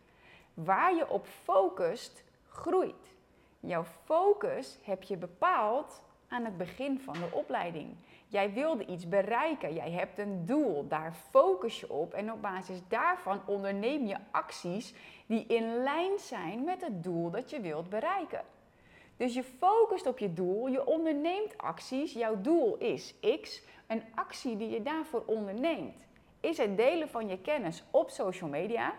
Waar 0.53 0.95
je 0.95 1.09
op 1.09 1.25
focust, 1.25 2.23
groeit. 2.49 3.13
Jouw 3.59 3.83
focus 3.83 4.77
heb 4.83 5.03
je 5.03 5.17
bepaald 5.17 6.01
aan 6.27 6.45
het 6.45 6.57
begin 6.57 6.99
van 6.99 7.13
de 7.13 7.29
opleiding. 7.31 7.95
Jij 8.27 8.53
wilde 8.53 8.85
iets 8.85 9.09
bereiken, 9.09 9.73
jij 9.73 9.91
hebt 9.91 10.17
een 10.17 10.45
doel, 10.45 10.87
daar 10.87 11.13
focus 11.29 11.79
je 11.79 11.89
op 11.89 12.13
en 12.13 12.31
op 12.31 12.41
basis 12.41 12.79
daarvan 12.87 13.41
onderneem 13.45 14.05
je 14.05 14.17
acties 14.31 14.93
die 15.25 15.45
in 15.47 15.83
lijn 15.83 16.19
zijn 16.19 16.63
met 16.63 16.81
het 16.81 17.03
doel 17.03 17.29
dat 17.29 17.49
je 17.49 17.59
wilt 17.59 17.89
bereiken. 17.89 18.41
Dus 19.17 19.33
je 19.33 19.43
focust 19.43 20.07
op 20.07 20.19
je 20.19 20.33
doel, 20.33 20.67
je 20.67 20.85
onderneemt 20.85 21.57
acties, 21.57 22.13
jouw 22.13 22.41
doel 22.41 22.77
is 22.77 23.15
X. 23.41 23.63
Een 23.87 24.03
actie 24.15 24.57
die 24.57 24.69
je 24.69 24.81
daarvoor 24.81 25.23
onderneemt 25.25 26.05
is 26.45 26.57
het 26.57 26.77
delen 26.77 27.09
van 27.09 27.27
je 27.27 27.39
kennis 27.41 27.83
op 27.91 28.09
social 28.09 28.49
media. 28.49 28.93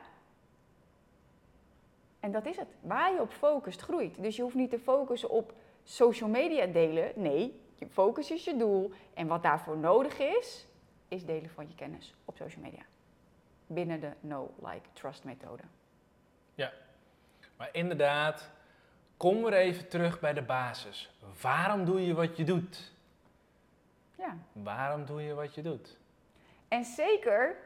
En 2.20 2.32
dat 2.32 2.46
is 2.46 2.56
het. 2.56 2.68
Waar 2.80 3.12
je 3.12 3.20
op 3.20 3.30
focust 3.30 3.80
groeit. 3.80 4.22
Dus 4.22 4.36
je 4.36 4.42
hoeft 4.42 4.54
niet 4.54 4.70
te 4.70 4.78
focussen 4.78 5.30
op 5.30 5.52
social 5.86 6.28
media 6.28 6.66
delen. 6.66 7.12
Nee, 7.14 7.60
je 7.74 7.86
focus 7.86 8.30
is 8.30 8.44
je 8.44 8.56
doel. 8.56 8.92
En 9.14 9.26
wat 9.26 9.42
daarvoor 9.42 9.76
nodig 9.76 10.18
is, 10.18 10.66
is 11.08 11.24
delen 11.24 11.50
van 11.50 11.68
je 11.68 11.74
kennis 11.74 12.14
op 12.24 12.36
social 12.36 12.64
media. 12.64 12.82
Binnen 13.66 14.00
de 14.00 14.10
Know, 14.20 14.48
Like, 14.62 14.88
Trust 14.92 15.24
methode. 15.24 15.62
Maar 17.56 17.68
inderdaad, 17.72 18.50
kom 19.16 19.42
weer 19.42 19.52
even 19.52 19.88
terug 19.88 20.20
bij 20.20 20.32
de 20.32 20.42
basis. 20.42 21.10
Waarom 21.40 21.84
doe 21.84 22.06
je 22.06 22.14
wat 22.14 22.36
je 22.36 22.44
doet? 22.44 22.92
Ja. 24.18 24.36
Waarom 24.52 25.04
doe 25.04 25.22
je 25.22 25.34
wat 25.34 25.54
je 25.54 25.62
doet? 25.62 25.96
En 26.68 26.84
zeker, 26.84 27.56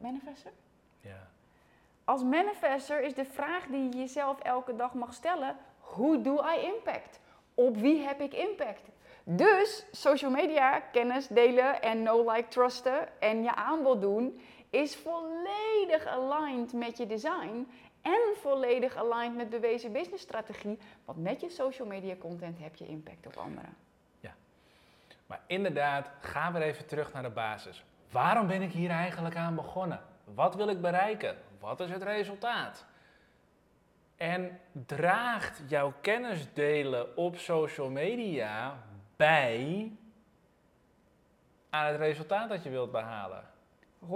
manifester? 0.00 0.52
Ja. 1.00 1.28
Als 2.04 2.22
manifester 2.22 3.02
is 3.02 3.14
de 3.14 3.24
vraag 3.24 3.66
die 3.66 3.82
je 3.82 3.96
jezelf 3.96 4.40
elke 4.40 4.76
dag 4.76 4.94
mag 4.94 5.14
stellen: 5.14 5.56
hoe 5.92 6.20
doe 6.20 6.56
I 6.56 6.66
impact? 6.74 7.20
Op 7.54 7.76
wie 7.76 8.00
heb 8.00 8.20
ik 8.20 8.34
impact? 8.34 8.88
Dus 9.24 9.86
social 9.90 10.30
media, 10.30 10.80
kennis 10.80 11.26
delen 11.26 11.82
en 11.82 11.98
know, 11.98 12.34
like, 12.34 12.48
trusten 12.48 13.20
en 13.20 13.42
je 13.42 13.54
aanbod 13.54 14.00
doen 14.00 14.40
is 14.70 14.96
volledig 14.96 16.06
aligned 16.06 16.72
met 16.72 16.96
je 16.96 17.06
design 17.06 17.68
en 18.02 18.20
volledig 18.40 18.96
aligned 18.96 19.36
met 19.36 19.50
bewezen 19.50 19.92
businessstrategie. 19.92 20.78
Want 21.04 21.22
met 21.22 21.40
je 21.40 21.48
social 21.48 21.88
media 21.88 22.14
content 22.16 22.58
heb 22.58 22.76
je 22.76 22.86
impact 22.86 23.26
op 23.26 23.36
anderen. 23.36 23.76
Maar 25.32 25.40
inderdaad, 25.46 26.10
ga 26.20 26.52
weer 26.52 26.62
even 26.62 26.86
terug 26.86 27.12
naar 27.12 27.22
de 27.22 27.30
basis. 27.30 27.84
Waarom 28.10 28.46
ben 28.46 28.62
ik 28.62 28.72
hier 28.72 28.90
eigenlijk 28.90 29.36
aan 29.36 29.54
begonnen? 29.54 30.00
Wat 30.24 30.54
wil 30.54 30.68
ik 30.68 30.80
bereiken? 30.80 31.36
Wat 31.60 31.80
is 31.80 31.90
het 31.90 32.02
resultaat? 32.02 32.84
En 34.22 34.60
draagt 34.86 35.62
jouw 35.66 35.92
kennis 36.00 36.46
delen 36.54 37.16
op 37.16 37.38
social 37.38 37.90
media 37.90 38.78
bij 39.16 39.90
aan 41.70 41.86
het 41.86 41.96
resultaat 41.96 42.48
dat 42.48 42.62
je 42.62 42.70
wilt 42.70 42.92
behalen? 42.92 43.44
100% 44.04 44.06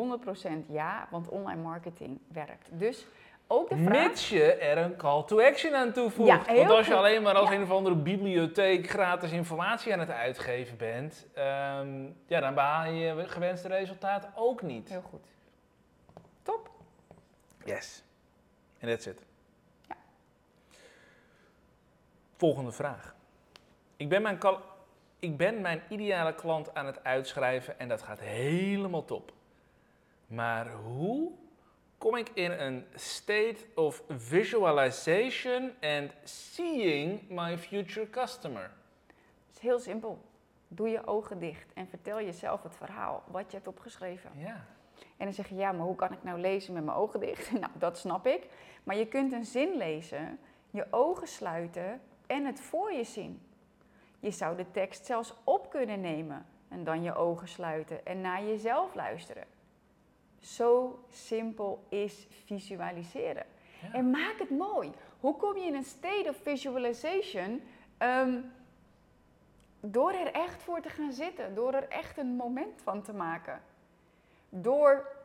ja, 0.68 1.06
want 1.10 1.28
online 1.28 1.62
marketing 1.62 2.18
werkt. 2.28 2.68
Dus 2.72 3.06
ook 3.46 3.68
de 3.68 3.76
vraag. 3.76 3.88
Mits 4.08 4.28
je 4.28 4.52
er 4.54 4.78
een 4.78 4.96
call 4.96 5.24
to 5.24 5.40
action 5.40 5.74
aan 5.74 5.92
toevoegt. 5.92 6.28
Ja, 6.46 6.54
Want 6.54 6.70
als 6.70 6.86
je 6.86 6.92
goed. 6.92 7.00
alleen 7.00 7.22
maar 7.22 7.34
als 7.34 7.48
Ja. 7.48 7.54
een 7.56 7.62
of 7.62 7.70
andere 7.70 7.96
bibliotheek 7.96 8.88
gratis 8.90 9.32
informatie 9.32 9.92
aan 9.92 10.00
het 10.00 10.10
uitgeven 10.10 10.76
bent, 10.76 11.26
ehm, 11.34 12.04
ja, 12.26 12.40
dan 12.40 12.54
behaal 12.54 12.84
je 12.90 13.04
je 13.04 13.28
gewenste 13.28 13.68
resultaat 13.68 14.28
ook 14.34 14.62
niet. 14.62 14.88
Heel 14.88 15.02
goed. 15.10 15.26
Top. 16.42 16.70
Yes. 17.64 18.02
En 18.78 18.88
that's 18.88 19.06
it. 19.06 19.24
Ja. 19.88 19.94
Volgende 22.36 22.72
vraag. 22.72 23.14
Ik 23.96 24.08
ben, 24.08 24.22
mijn 24.22 24.38
ik 25.18 25.36
ben 25.36 25.60
mijn 25.60 25.82
ideale 25.88 26.34
klant 26.34 26.74
aan 26.74 26.86
het 26.86 27.04
uitschrijven 27.04 27.78
en 27.78 27.88
dat 27.88 28.02
gaat 28.02 28.20
helemaal 28.20 29.04
top. 29.04 29.32
Maar 30.26 30.72
hoe 30.72 31.30
kom 31.98 32.16
ik 32.16 32.28
in 32.34 32.50
een 32.50 32.86
state 32.94 33.56
of 33.74 34.02
visualization 34.08 35.72
and 35.80 36.12
seeing 36.24 37.28
my 37.28 37.58
future 37.58 38.10
customer? 38.10 38.70
Het 39.46 39.56
is 39.56 39.60
heel 39.60 39.78
simpel. 39.78 40.18
Doe 40.68 40.88
je 40.88 41.06
ogen 41.06 41.38
dicht 41.38 41.72
en 41.72 41.88
vertel 41.88 42.20
jezelf 42.20 42.62
het 42.62 42.76
verhaal 42.76 43.22
wat 43.30 43.44
je 43.50 43.56
hebt 43.56 43.68
opgeschreven. 43.68 44.30
Ja. 44.34 44.64
En 45.16 45.24
dan 45.24 45.32
zeg 45.32 45.48
je, 45.48 45.54
ja, 45.54 45.72
maar 45.72 45.86
hoe 45.86 45.94
kan 45.94 46.12
ik 46.12 46.22
nou 46.22 46.40
lezen 46.40 46.72
met 46.72 46.84
mijn 46.84 46.96
ogen 46.96 47.20
dicht? 47.20 47.50
Nou, 47.60 47.72
dat 47.74 47.98
snap 47.98 48.26
ik. 48.26 48.46
Maar 48.84 48.96
je 48.96 49.06
kunt 49.06 49.32
een 49.32 49.44
zin 49.44 49.76
lezen, 49.76 50.38
je 50.70 50.86
ogen 50.90 51.26
sluiten 51.26 52.00
en 52.26 52.44
het 52.44 52.60
voor 52.60 52.92
je 52.92 53.04
zien. 53.04 53.40
Je 54.20 54.30
zou 54.30 54.56
de 54.56 54.70
tekst 54.70 55.06
zelfs 55.06 55.34
op 55.44 55.70
kunnen 55.70 56.00
nemen 56.00 56.46
en 56.68 56.84
dan 56.84 57.02
je 57.02 57.14
ogen 57.14 57.48
sluiten 57.48 58.06
en 58.06 58.20
naar 58.20 58.44
jezelf 58.44 58.94
luisteren. 58.94 59.44
Zo 60.40 60.98
simpel 61.10 61.84
is 61.88 62.26
visualiseren. 62.44 63.46
Ja. 63.82 63.92
En 63.92 64.10
maak 64.10 64.38
het 64.38 64.50
mooi. 64.50 64.90
Hoe 65.20 65.36
kom 65.36 65.56
je 65.56 65.64
in 65.64 65.74
een 65.74 65.84
state 65.84 66.28
of 66.28 66.36
visualization? 66.42 67.62
Ehm, 67.98 68.40
door 69.80 70.12
er 70.12 70.32
echt 70.32 70.62
voor 70.62 70.80
te 70.80 70.88
gaan 70.88 71.12
zitten, 71.12 71.54
door 71.54 71.72
er 71.72 71.88
echt 71.88 72.18
een 72.18 72.36
moment 72.36 72.82
van 72.82 73.02
te 73.02 73.12
maken. 73.12 73.60
Door 74.48 75.16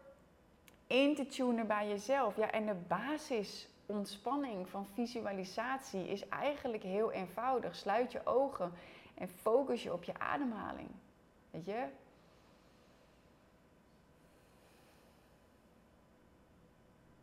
in 0.87 1.15
te 1.15 1.25
tunen 1.25 1.67
bij 1.67 1.87
jezelf. 1.87 2.35
Ja, 2.35 2.51
en 2.51 2.65
de 2.65 2.75
basis 2.87 3.67
ontspanning 3.91 4.69
van 4.69 4.85
visualisatie 4.85 6.07
is 6.07 6.27
eigenlijk 6.29 6.83
heel 6.83 7.11
eenvoudig. 7.11 7.75
Sluit 7.75 8.11
je 8.11 8.25
ogen 8.25 8.73
en 9.13 9.29
focus 9.29 9.83
je 9.83 9.93
op 9.93 10.03
je 10.03 10.19
ademhaling. 10.19 10.89
Weet 11.51 11.65
je? 11.65 11.87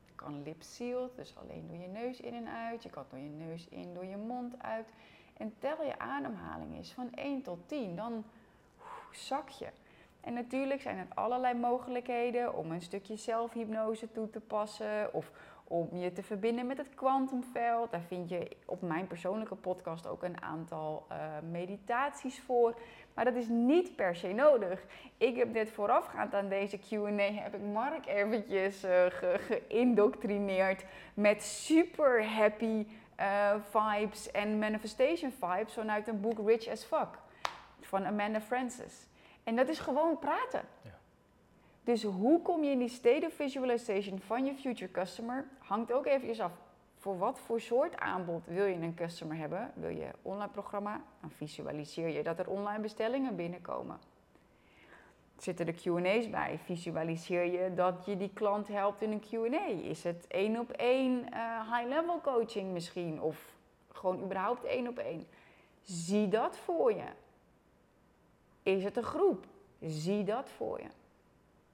Je 0.06 0.14
kan 0.14 0.42
lip 0.42 0.62
sealed, 0.62 1.16
dus 1.16 1.36
alleen 1.36 1.66
door 1.66 1.76
je 1.76 1.88
neus 1.88 2.20
in 2.20 2.34
en 2.34 2.48
uit. 2.48 2.82
Je 2.82 2.90
kan 2.90 3.04
door 3.10 3.18
je 3.18 3.28
neus 3.28 3.68
in, 3.68 3.94
door 3.94 4.04
je 4.04 4.16
mond 4.16 4.62
uit. 4.62 4.88
En 5.36 5.54
tel 5.58 5.82
je 5.84 5.98
ademhaling 5.98 6.74
eens 6.74 6.92
van 6.92 7.12
1 7.14 7.42
tot 7.42 7.68
10. 7.68 7.96
Dan 7.96 8.24
zak 9.12 9.48
je. 9.48 9.68
En 10.20 10.34
natuurlijk 10.34 10.80
zijn 10.80 10.96
er 10.96 11.06
allerlei 11.14 11.54
mogelijkheden 11.54 12.54
om 12.54 12.70
een 12.70 12.82
stukje 12.82 13.16
zelfhypnose 13.16 14.12
toe 14.12 14.30
te 14.30 14.40
passen 14.40 15.14
of 15.14 15.30
om 15.64 15.88
je 15.96 16.12
te 16.12 16.22
verbinden 16.22 16.66
met 16.66 16.76
het 16.76 16.94
kwantumveld. 16.94 17.90
Daar 17.90 18.00
vind 18.00 18.28
je 18.28 18.56
op 18.64 18.82
mijn 18.82 19.06
persoonlijke 19.06 19.54
podcast 19.54 20.06
ook 20.06 20.22
een 20.22 20.42
aantal 20.42 21.06
eh, 21.08 21.18
meditaties 21.50 22.40
voor. 22.40 22.74
Maar 23.14 23.24
dat 23.24 23.34
is 23.34 23.48
niet 23.48 23.96
per 23.96 24.16
se 24.16 24.32
nodig. 24.32 24.84
Ik 25.16 25.36
heb 25.36 25.52
net 25.52 25.70
voorafgaand 25.70 26.34
aan 26.34 26.48
deze 26.48 26.78
Q&A 26.78 27.32
heb 27.32 27.54
ik 27.54 27.62
Mark 27.72 28.06
eventjes 28.06 28.84
uh, 28.84 28.90
ge 28.90 29.38
geïndoctrineerd 29.38 30.84
met 31.14 31.42
super 31.42 32.26
happy 32.26 32.86
uh, 33.20 33.54
vibes 33.70 34.30
en 34.30 34.58
manifestation 34.58 35.30
vibes 35.30 35.72
vanuit 35.72 36.08
een 36.08 36.20
boek 36.20 36.48
Rich 36.48 36.68
as 36.68 36.84
Fuck 36.84 37.18
van 37.80 38.06
Amanda 38.06 38.40
Francis. 38.40 39.06
En 39.48 39.56
dat 39.56 39.68
is 39.68 39.78
gewoon 39.78 40.18
praten. 40.18 40.62
Ja. 40.82 40.98
Dus 41.84 42.02
hoe 42.02 42.42
kom 42.42 42.64
je 42.64 42.70
in 42.70 42.78
die 42.78 42.88
state 42.88 43.26
of 43.26 43.32
visualization 43.32 44.20
van 44.20 44.44
je 44.44 44.54
future 44.54 44.90
customer? 44.90 45.48
Hangt 45.58 45.92
ook 45.92 46.06
even 46.06 46.44
af. 46.44 46.52
Voor 46.96 47.18
wat 47.18 47.38
voor 47.38 47.60
soort 47.60 47.96
aanbod 47.96 48.46
wil 48.46 48.64
je 48.64 48.74
een 48.74 48.94
customer 48.94 49.36
hebben? 49.36 49.72
Wil 49.74 49.88
je 49.88 50.10
online 50.22 50.50
programma? 50.50 51.02
Dan 51.20 51.30
visualiseer 51.30 52.08
je 52.08 52.22
dat 52.22 52.38
er 52.38 52.50
online 52.50 52.80
bestellingen 52.80 53.36
binnenkomen. 53.36 53.98
Zitten 55.36 55.66
er 55.66 55.72
Q&A's 55.72 56.30
bij? 56.30 56.58
Visualiseer 56.64 57.44
je 57.44 57.74
dat 57.74 58.04
je 58.04 58.16
die 58.16 58.32
klant 58.34 58.68
helpt 58.68 59.02
in 59.02 59.12
een 59.12 59.20
Q&A? 59.20 59.66
Is 59.66 60.04
het 60.04 60.26
één 60.26 60.58
op 60.58 60.70
één 60.70 61.26
uh, 61.32 61.74
high-level 61.74 62.20
coaching 62.20 62.72
misschien? 62.72 63.20
Of 63.20 63.54
gewoon 63.92 64.22
überhaupt 64.22 64.64
één 64.64 64.88
op 64.88 64.98
één? 64.98 65.26
Zie 65.82 66.28
dat 66.28 66.56
voor 66.56 66.92
je. 66.92 67.06
Is 68.68 68.84
het 68.84 68.96
een 68.96 69.02
groep? 69.02 69.46
Zie 69.80 70.24
dat 70.24 70.48
voor 70.56 70.80
je. 70.80 70.88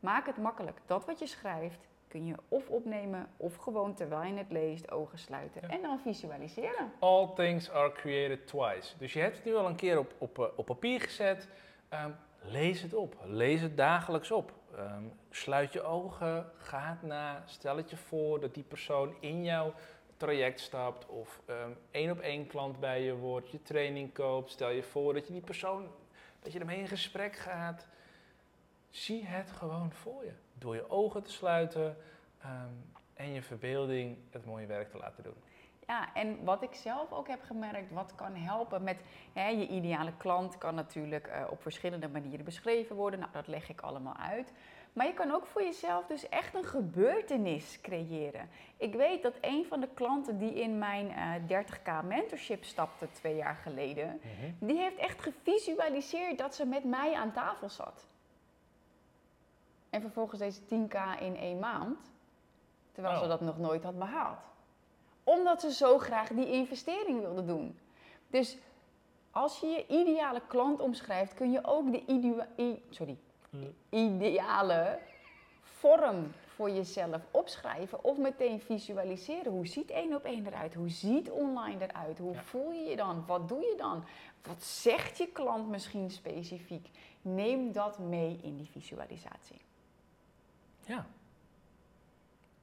Maak 0.00 0.26
het 0.26 0.37
makkelijk. 0.37 0.78
Dat 0.87 1.04
wat 1.04 1.18
je 1.18 1.26
schrijft 1.26 1.78
kun 2.09 2.26
je 2.26 2.35
of 2.48 2.68
opnemen 2.68 3.26
of 3.37 3.57
gewoon 3.57 3.94
terwijl 3.94 4.33
je 4.33 4.38
het 4.38 4.50
leest 4.52 4.90
ogen 4.90 5.18
sluiten 5.18 5.61
Ja. 5.62 5.68
en 5.68 5.83
dan 5.83 5.98
visualiseren. 6.00 6.92
All 6.98 7.28
things 7.35 7.70
are 7.70 7.92
created 7.92 8.46
twice. 8.46 8.98
Dus 8.98 9.12
je 9.12 9.20
hebt 9.20 9.37
het 9.37 9.44
nu 9.44 9.54
al 9.54 9.66
een 9.66 9.74
keer 9.76 9.98
op, 9.98 10.14
op, 10.18 10.38
eh, 10.38 10.44
op 10.57 10.66
papier 10.66 11.00
gezet. 11.00 11.48
Ehm, 11.88 12.11
lees 12.42 12.83
het 12.83 12.94
op. 12.94 13.16
Lees 13.24 13.61
het 13.61 13.76
dagelijks 13.76 14.30
op. 14.30 14.52
Ehm, 14.76 15.02
sluit 15.30 15.72
je 15.72 15.83
ogen, 15.83 16.50
ga 16.57 16.80
het 16.80 17.02
na. 17.02 17.42
Stel 17.46 17.76
het 17.76 17.90
je 17.90 17.96
voor 17.96 18.40
dat 18.40 18.54
die 18.54 18.64
persoon 18.64 19.14
in 19.20 19.44
jouw 19.44 19.72
traject 20.16 20.61
stapt. 20.61 21.07
Of 21.07 21.40
ehm, 21.46 21.70
één 21.90 22.11
op 22.11 22.18
één 22.20 22.46
klant 22.46 22.80
bij 22.80 23.02
je 23.02 23.14
wordt. 23.16 23.50
Je 23.50 23.62
training 23.62 24.12
koopt. 24.12 24.50
Stel 24.50 24.70
je 24.70 24.83
voor 24.83 25.14
dat 25.14 25.26
je 25.26 25.33
die 25.33 25.42
persoon, 25.42 25.88
dat 26.44 26.52
je 26.52 26.59
ermee 26.59 26.78
in 26.78 26.88
gesprek 26.88 27.37
gaat. 27.37 27.87
Zie 28.90 29.24
het 29.24 29.50
gewoon 29.50 29.92
voor 29.92 30.24
je. 30.24 30.33
Door 30.59 30.74
je 30.74 30.90
ogen 30.90 31.22
te 31.22 31.30
sluiten 31.30 31.96
ehm, 32.40 32.72
en 33.14 33.33
je 33.33 33.42
verbeelding 33.42 34.16
het 34.30 34.44
mooie 34.44 34.66
werk 34.66 34.90
te 34.90 34.98
laten 34.98 35.22
doen. 35.22 35.35
Ja, 35.87 36.14
en 36.14 36.44
wat 36.44 36.62
ik 36.62 36.74
zelf 36.74 37.12
ook 37.12 37.28
heb 37.28 37.42
gemerkt, 37.42 37.92
wat 37.92 38.14
kan 38.14 38.35
helpen 38.35 38.83
met 38.83 38.96
hè, 39.33 39.48
je 39.48 39.68
ideale 39.68 40.12
klant, 40.16 40.59
kan 40.59 40.74
natuurlijk 40.74 41.26
eh, 41.26 41.44
op 41.50 41.62
verschillende 41.62 42.09
manieren 42.09 42.44
beschreven 42.44 42.96
worden. 42.96 43.18
Nou, 43.18 43.33
dat 43.33 43.46
leg 43.46 43.68
ik 43.68 43.80
allemaal 43.80 44.16
uit. 44.16 44.52
Maar 44.94 45.07
je 45.07 45.14
kan 45.14 45.30
ook 45.30 45.46
voor 45.46 45.62
jezelf 45.62 46.07
dus 46.07 46.28
echt 46.28 46.54
een 46.54 46.64
gebeurtenis 46.64 47.78
creëren. 47.83 48.48
Ik 48.76 48.94
weet 48.94 49.22
dat 49.22 49.35
een 49.40 49.64
van 49.66 49.80
de 49.80 49.88
klanten 49.94 50.38
die 50.38 50.54
in 50.54 50.78
mijn 50.78 51.11
eh 51.11 51.62
30k 51.64 52.07
mentorship 52.07 52.64
stapte 52.64 53.09
twee 53.12 53.37
jaar 53.37 53.54
geleden, 53.54 54.20
die 54.59 54.78
heeft 54.78 54.96
echt 54.96 55.20
gevisualiseerd 55.22 56.38
dat 56.38 56.54
ze 56.54 56.64
met 56.66 56.85
mij 56.85 57.14
aan 57.14 57.33
tafel 57.33 57.68
zat. 57.68 58.07
En 59.90 60.00
vervolgens 60.00 60.40
deze 60.40 60.61
10k 60.61 61.20
in 61.20 61.37
één 61.37 61.59
maand, 61.59 61.98
terwijl 62.92 63.16
ze 63.16 63.22
Oh. 63.22 63.28
dat 63.28 63.40
nog 63.40 63.59
nooit 63.59 63.83
had 63.83 63.98
behaald. 63.98 64.38
Omdat 65.24 65.61
ze 65.61 65.72
zo 65.72 65.98
graag 65.98 66.28
die 66.28 66.50
investering 66.50 67.20
wilde 67.20 67.44
doen. 67.44 67.78
Dus 68.30 68.59
als 69.30 69.61
je 69.61 69.66
je 69.66 69.87
ideale 69.87 70.40
klant 70.46 70.80
omschrijft, 70.80 71.35
kun 71.35 71.50
je 71.50 71.64
ook 71.64 71.92
de 71.92 72.78
sorry, 72.90 73.18
ideale 73.88 74.99
vorm 75.62 76.33
voor 76.47 76.71
jezelf 76.71 77.23
opschrijven 77.31 78.05
of 78.05 78.19
meteen 78.19 78.61
visualiseren. 78.61 79.53
Hoe 79.53 79.67
ziet 79.67 79.90
één 79.90 80.14
op 80.14 80.25
één 80.25 80.47
eruit? 80.47 80.75
Hoe 80.75 80.88
ziet 80.88 81.31
online 81.31 81.85
eruit? 81.88 82.19
Hoe 82.19 82.35
Ja. 82.35 82.43
voel 82.43 82.73
je 82.73 82.83
je 82.90 82.97
dan? 82.97 83.25
Wat 83.27 83.49
doe 83.49 83.61
je 83.61 83.75
dan? 83.77 84.05
Wat 84.43 84.62
zegt 84.62 85.19
je 85.19 85.27
klant 85.27 85.69
misschien 85.69 86.11
specifiek? 86.11 86.88
Neem 87.23 87.73
dat 87.73 87.99
mee 87.99 88.38
in 88.43 88.57
die 88.57 88.69
visualisatie. 88.71 89.61
Ja, 90.87 91.07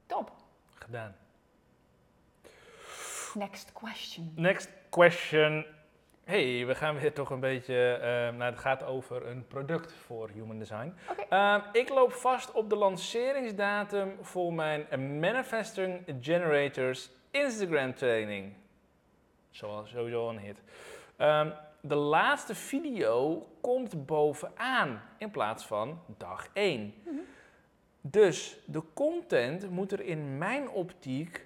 Top. 0.05 0.31
gedaan. 0.73 1.15
Next 3.33 3.71
question. 3.71 4.31
Next 4.35 4.69
question. 4.89 5.65
Hey, 6.31 6.65
we 6.65 6.75
gaan 6.75 6.99
weer 6.99 7.13
toch 7.13 7.29
een 7.29 7.39
beetje. 7.39 7.93
eh, 7.93 8.37
nou, 8.37 8.51
het 8.51 8.59
gaat 8.59 8.83
over 8.83 9.27
een 9.27 9.47
product 9.47 9.93
voor 9.93 10.29
Human 10.29 10.59
Design. 10.59 10.93
Ehm, 11.29 11.59
ik 11.71 11.89
loop 11.89 12.11
vast 12.11 12.51
op 12.51 12.69
de 12.69 12.75
lanceringsdatum 12.75 14.17
voor 14.21 14.53
mijn 14.53 14.85
Manifesting 15.19 16.03
Generators 16.21 17.09
Instagram 17.31 17.93
training. 17.93 18.53
Zoals 19.49 19.89
sowieso 19.89 20.29
een 20.29 20.39
hit. 20.39 20.61
Ehm, 21.15 21.49
de 21.81 21.95
laatste 21.95 22.55
video 22.55 23.47
komt 23.61 24.05
bovenaan 24.05 25.01
in 25.17 25.31
plaats 25.31 25.65
van 25.65 25.99
dag 26.17 26.47
1. 26.53 26.93
Dus 28.01 28.59
de 28.65 28.83
content 28.93 29.69
moet 29.69 29.91
er 29.91 30.01
in 30.01 30.37
mijn 30.37 30.69
optiek 30.69 31.45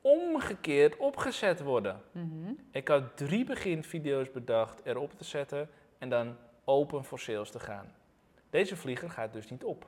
omgekeerd 0.00 0.96
opgezet 0.96 1.62
worden. 1.62 2.02
Mhm. 2.12 2.52
Ik 2.70 2.88
had 2.88 3.16
drie 3.16 3.44
beginvideo's 3.44 4.30
bedacht 4.30 4.80
erop 4.84 5.12
te 5.18 5.24
zetten 5.24 5.68
en 5.98 6.08
dan 6.08 6.36
open 6.64 7.04
voor 7.04 7.18
sales 7.18 7.50
te 7.50 7.60
gaan. 7.60 7.94
Deze 8.50 8.76
vlieger 8.76 9.10
gaat 9.10 9.32
dus 9.32 9.50
niet 9.50 9.64
op. 9.64 9.86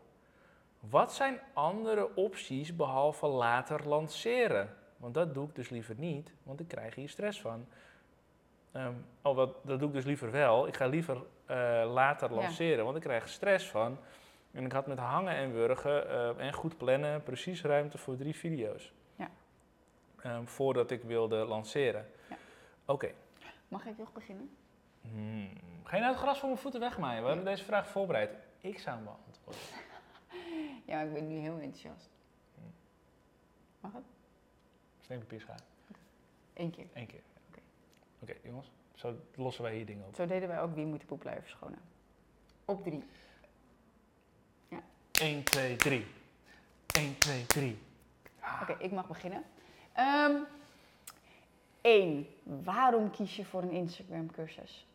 Wat 0.81 1.12
zijn 1.14 1.40
andere 1.53 2.14
opties 2.14 2.77
behalve 2.77 3.27
later 3.27 3.88
lanceren? 3.88 4.77
Want 4.96 5.14
dat 5.14 5.35
doe 5.35 5.48
ik 5.48 5.55
dus 5.55 5.68
liever 5.68 5.94
niet, 5.98 6.35
want 6.42 6.61
ik 6.61 6.68
krijg 6.68 6.94
hier 6.94 7.09
stress 7.09 7.40
van. 7.40 7.66
Ehm, 8.72 8.92
oh, 9.22 9.37
wat, 9.37 9.57
dat 9.64 9.79
doe 9.79 9.88
ik 9.88 9.94
dus 9.94 10.05
liever 10.05 10.31
wel. 10.31 10.66
Ik 10.66 10.77
ga 10.77 10.87
liever 10.87 11.16
eh, 11.46 11.57
later 11.92 12.31
Ja. 12.31 12.35
lanceren, 12.37 12.85
want 12.85 12.96
ik 12.96 13.03
krijg 13.03 13.29
stress 13.29 13.70
van. 13.70 13.98
En 14.51 14.64
ik 14.64 14.72
had 14.72 14.87
met 14.87 14.98
hangen 14.98 15.35
en 15.35 15.53
wurgen 15.53 16.09
eh, 16.09 16.46
en 16.46 16.53
goed 16.53 16.77
plannen 16.77 17.22
precies 17.22 17.62
ruimte 17.62 17.98
voor 17.98 18.16
drie 18.16 18.37
video's. 18.37 18.92
Ja. 20.23 20.31
Ehm, 20.31 20.45
voordat 20.45 20.91
ik 20.91 21.03
wilde 21.03 21.37
lanceren. 21.37 22.07
Ja. 22.29 22.37
Oké. 22.85 23.13
Mag 23.69 23.87
ik 23.87 23.99
nog 23.99 24.13
beginnen? 24.13 24.57
Hmm. 25.01 25.51
Ga 25.85 25.97
je 25.97 26.03
nou 26.03 26.13
het 26.15 26.23
gras 26.23 26.39
voor 26.39 26.49
mijn 26.49 26.61
voeten 26.61 26.81
wegmaaien? 26.81 27.23
We 27.23 27.29
hebben 27.29 27.45
deze 27.45 27.65
vraag 27.65 27.89
voorbereid. 27.89 28.31
Ik 28.61 28.79
zou 28.79 28.97
hem 28.97 29.05
beantwoorden. 29.05 29.63
Ja, 30.87 31.01
ik 31.01 31.13
ben 31.13 31.29
nu 31.29 31.35
heel 31.35 31.59
enthousiast. 31.59 32.11
Mag 33.81 33.93
het? 33.93 34.03
Steen, 35.01 35.19
papier, 35.19 35.41
schaar. 35.41 35.61
Eén 36.55 36.71
keer. 36.71 36.87
Eén 36.93 37.07
keer. 37.07 37.21
Oké. 38.21 38.35
Jongens. 38.43 38.71
Zo 38.95 39.15
lossen 39.35 39.63
wij 39.63 39.75
hier 39.75 39.87
dingen 39.87 40.07
op. 40.07 40.15
Zo 40.15 40.27
deden 40.27 40.49
wij 40.49 40.61
ook 40.61 40.75
wie 40.75 40.87
moet 40.87 41.01
de 41.01 41.07
poep 41.07 41.21
blijven 41.21 41.43
verschonen. 41.43 41.79
Op 42.65 42.83
drie. 42.83 43.05
1, 45.23 45.43
2, 45.43 45.77
3. 45.77 46.07
1, 46.87 47.19
2, 47.19 47.47
3. 47.47 47.79
Oké, 48.63 48.77
ik 48.79 48.93
mag 48.93 49.09
beginnen. 49.09 49.45
Ehm 49.92 50.35
Eén, 51.83 52.26
waarom 52.42 53.11
kies 53.11 53.37
je 53.37 53.44
voor 53.44 53.62
een 53.62 53.70
Instagram 53.70 54.31
cursus? 54.31 54.87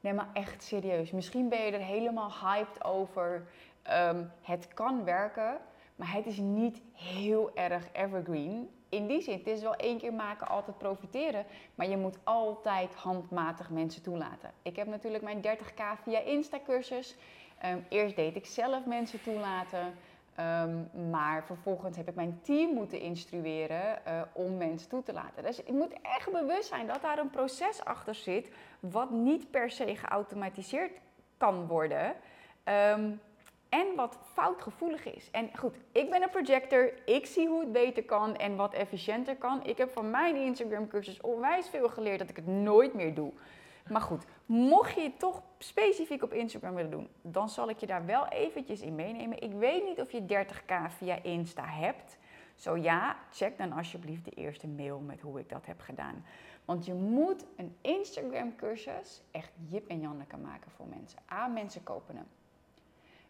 Nee, 0.00 0.12
maar 0.12 0.28
echt 0.32 0.62
serieus. 0.62 1.10
Misschien 1.10 1.48
ben 1.48 1.64
je 1.64 1.72
er 1.72 1.80
helemaal 1.80 2.32
hyped 2.42 2.84
over. 2.84 3.46
Ehm, 3.82 4.24
het 4.42 4.68
kan 4.74 5.04
werken, 5.04 5.58
maar 5.96 6.12
het 6.12 6.26
is 6.26 6.38
niet 6.38 6.80
heel 6.92 7.50
erg 7.54 7.88
evergreen. 7.92 8.70
In 8.88 9.06
die 9.06 9.22
zin, 9.22 9.38
het 9.38 9.46
is 9.46 9.62
wel 9.62 9.74
één 9.74 9.98
keer 9.98 10.12
maken, 10.12 10.48
altijd 10.48 10.78
profiteren. 10.78 11.46
Maar 11.74 11.88
je 11.88 11.96
moet 11.96 12.18
altijd 12.24 12.94
handmatig 12.94 13.70
mensen 13.70 14.02
toelaten. 14.02 14.50
Ik 14.62 14.76
heb 14.76 14.86
natuurlijk 14.86 15.24
mijn 15.24 15.42
30k 15.42 16.02
via 16.02 16.18
Insta-cursus. 16.18 17.16
Ehm, 17.58 17.78
eerst 17.88 18.16
deed 18.16 18.36
ik 18.36 18.46
zelf 18.46 18.86
mensen 18.86 19.22
toelaten. 19.22 19.94
Ehm, 20.34 21.10
maar 21.10 21.44
vervolgens 21.44 21.96
heb 21.96 22.08
ik 22.08 22.14
mijn 22.14 22.40
team 22.42 22.74
moeten 22.74 23.00
instrueren 23.00 24.06
eh, 24.06 24.22
om 24.32 24.56
mensen 24.56 24.88
toe 24.88 25.02
te 25.02 25.12
laten. 25.12 25.42
Dus 25.42 25.60
je 25.66 25.72
moet 25.72 25.92
echt 26.02 26.32
bewust 26.32 26.68
zijn 26.68 26.86
dat 26.86 27.02
daar 27.02 27.18
een 27.18 27.30
proces 27.30 27.84
achter 27.84 28.14
zit, 28.14 28.50
wat 28.80 29.10
niet 29.10 29.50
per 29.50 29.70
se 29.70 29.96
geautomatiseerd 29.96 30.92
kan 31.36 31.66
worden. 31.66 32.14
Ehm, 32.64 33.10
en 33.68 33.94
wat 33.96 34.18
foutgevoelig 34.32 35.14
is. 35.14 35.28
En 35.30 35.50
goed, 35.56 35.76
ik 35.92 36.10
ben 36.10 36.22
een 36.22 36.30
projector. 36.30 36.92
Ik 37.04 37.26
zie 37.26 37.48
hoe 37.48 37.60
het 37.60 37.72
beter 37.72 38.04
kan 38.04 38.36
en 38.36 38.56
wat 38.56 38.74
efficiënter 38.74 39.36
kan. 39.36 39.64
Ik 39.64 39.78
heb 39.78 39.92
van 39.92 40.10
mijn 40.10 40.36
Instagram 40.36 40.88
cursus 40.88 41.20
onwijs 41.20 41.68
veel 41.68 41.88
geleerd 41.88 42.18
dat 42.18 42.28
ik 42.28 42.36
het 42.36 42.46
nooit 42.46 42.94
meer 42.94 43.14
doe. 43.14 43.32
Maar 43.88 44.00
goed, 44.00 44.24
mocht 44.46 44.94
je 44.94 45.00
het 45.00 45.18
toch 45.18 45.42
specifiek 45.58 46.22
op 46.22 46.32
Instagram 46.32 46.74
willen 46.74 46.90
doen, 46.90 47.08
dan 47.22 47.48
zal 47.48 47.68
ik 47.68 47.78
je 47.78 47.86
daar 47.86 48.06
wel 48.06 48.26
eventjes 48.26 48.80
in 48.80 48.94
meenemen. 48.94 49.42
Ik 49.42 49.52
weet 49.52 49.84
niet 49.84 50.00
of 50.00 50.10
je 50.10 50.46
30k 50.46 50.94
via 50.96 51.22
Insta 51.22 51.66
hebt. 51.66 52.18
Zo 52.54 52.76
ja, 52.76 53.16
check 53.30 53.58
dan 53.58 53.72
alsjeblieft 53.72 54.24
de 54.24 54.30
eerste 54.30 54.66
mail 54.66 54.98
met 54.98 55.20
hoe 55.20 55.38
ik 55.38 55.48
dat 55.48 55.66
heb 55.66 55.80
gedaan. 55.80 56.24
Want 56.64 56.84
je 56.84 56.94
moet 56.94 57.46
een 57.56 57.76
Instagram 57.80 58.56
cursus 58.56 59.22
echt 59.30 59.52
Jip 59.68 59.88
en 59.88 60.00
Janneke 60.00 60.36
maken 60.36 60.70
voor 60.70 60.86
mensen. 60.86 61.18
A, 61.32 61.46
mensen 61.46 61.82
kopen 61.82 62.16
hem. 62.16 62.28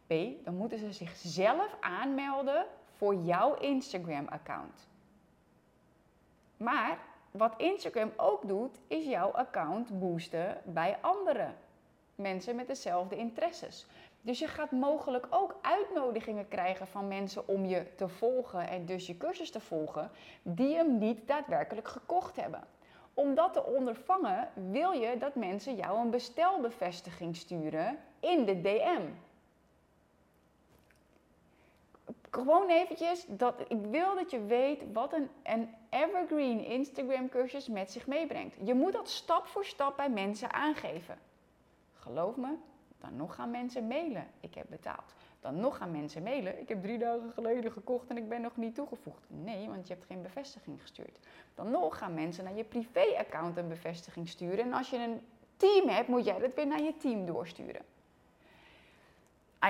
B, 0.07 0.45
dan 0.45 0.57
moeten 0.57 0.79
ze 0.79 0.93
zichzelf 0.93 1.77
aanmelden 1.81 2.67
voor 2.97 3.15
jouw 3.15 3.55
Instagram 3.55 4.29
account. 4.29 4.89
Maar 6.57 6.99
wat 7.39 7.55
Instagram 7.57 8.13
ook 8.17 8.49
doet, 8.49 8.81
is 8.87 9.05
jouw 9.05 9.31
account 9.31 9.99
boosten 9.99 10.61
bij 10.65 10.99
andere 11.01 11.47
mensen 12.15 12.57
met 12.57 12.67
dezelfde 12.67 13.17
interesses. 13.17 13.87
Dus 14.21 14.39
je 14.39 14.47
gaat 14.47 14.71
mogelijk 14.71 15.27
ook 15.31 15.57
uitnodigingen 15.61 16.49
krijgen 16.49 16.87
van 16.87 17.09
mensen 17.09 17.49
om 17.49 17.65
je 17.65 17.95
te 17.95 18.09
volgen 18.09 18.69
en 18.69 18.87
dus 18.87 19.07
je 19.07 19.17
cursus 19.17 19.51
te 19.51 19.61
volgen, 19.61 20.11
die 20.43 20.75
hem 20.75 20.99
niet 20.99 21.29
daadwerkelijk 21.29 21.89
gekocht 21.89 22.37
hebben. 22.37 22.65
Om 23.15 23.35
dat 23.35 23.53
te 23.53 23.65
ondervangen 23.65 24.49
wil 24.71 24.93
je 24.93 25.19
dat 25.19 25.35
mensen 25.35 25.75
jou 25.75 25.99
een 25.99 26.11
bestelbevestiging 26.11 27.37
sturen 27.37 27.99
in 28.21 28.45
de 28.45 28.61
DM. 28.61 29.03
Gewoon 32.35 32.69
eventjes, 32.69 33.25
dat, 33.29 33.61
ik 33.69 33.87
wil 33.91 34.15
dat 34.15 34.31
je 34.31 34.45
weet 34.45 34.83
wat 34.93 35.13
een, 35.13 35.29
een 35.43 35.69
evergreen 35.91 36.65
Instagram 36.65 37.29
cursus 37.29 37.69
met 37.69 37.91
zich 37.91 38.07
meebrengt. 38.07 38.57
Je 38.65 38.75
moet 38.75 38.93
dat 38.93 39.09
stap 39.09 39.47
voor 39.47 39.65
stap 39.65 39.97
bij 39.97 40.11
mensen 40.11 40.53
aangeven. 40.53 41.19
Geloof 41.95 42.37
me, 42.37 42.55
dan 42.99 43.17
nog 43.17 43.35
gaan 43.35 43.51
mensen 43.51 43.87
mailen. 43.87 44.27
Ik 44.41 44.55
heb 44.55 44.67
betaald. 44.69 45.15
Dan 45.41 45.61
nog 45.61 45.77
gaan 45.77 45.91
mensen 45.91 46.23
mailen. 46.23 46.61
Ik 46.61 46.69
heb 46.69 46.83
drie 46.83 46.99
dagen 46.99 47.33
geleden 47.33 47.73
gekocht 47.73 48.09
en 48.09 48.17
ik 48.17 48.29
ben 48.29 48.41
nog 48.41 48.57
niet 48.57 48.75
toegevoegd. 48.75 49.25
Nee, 49.27 49.69
want 49.69 49.87
je 49.87 49.95
hebt 49.95 50.07
geen 50.07 50.23
bevestiging 50.23 50.81
gestuurd. 50.81 51.19
Dan 51.55 51.71
nog 51.71 51.99
gaan 51.99 52.15
mensen 52.15 52.45
naar 52.45 52.57
je 52.57 52.65
privé-account 52.65 53.57
een 53.57 53.69
bevestiging 53.69 54.29
sturen. 54.29 54.65
En 54.65 54.73
als 54.73 54.91
je 54.91 54.97
een 54.97 55.21
team 55.57 55.89
hebt, 55.89 56.09
moet 56.09 56.25
jij 56.25 56.39
dat 56.39 56.55
weer 56.55 56.67
naar 56.67 56.83
je 56.83 56.97
team 56.97 57.27
doorsturen. 57.27 57.83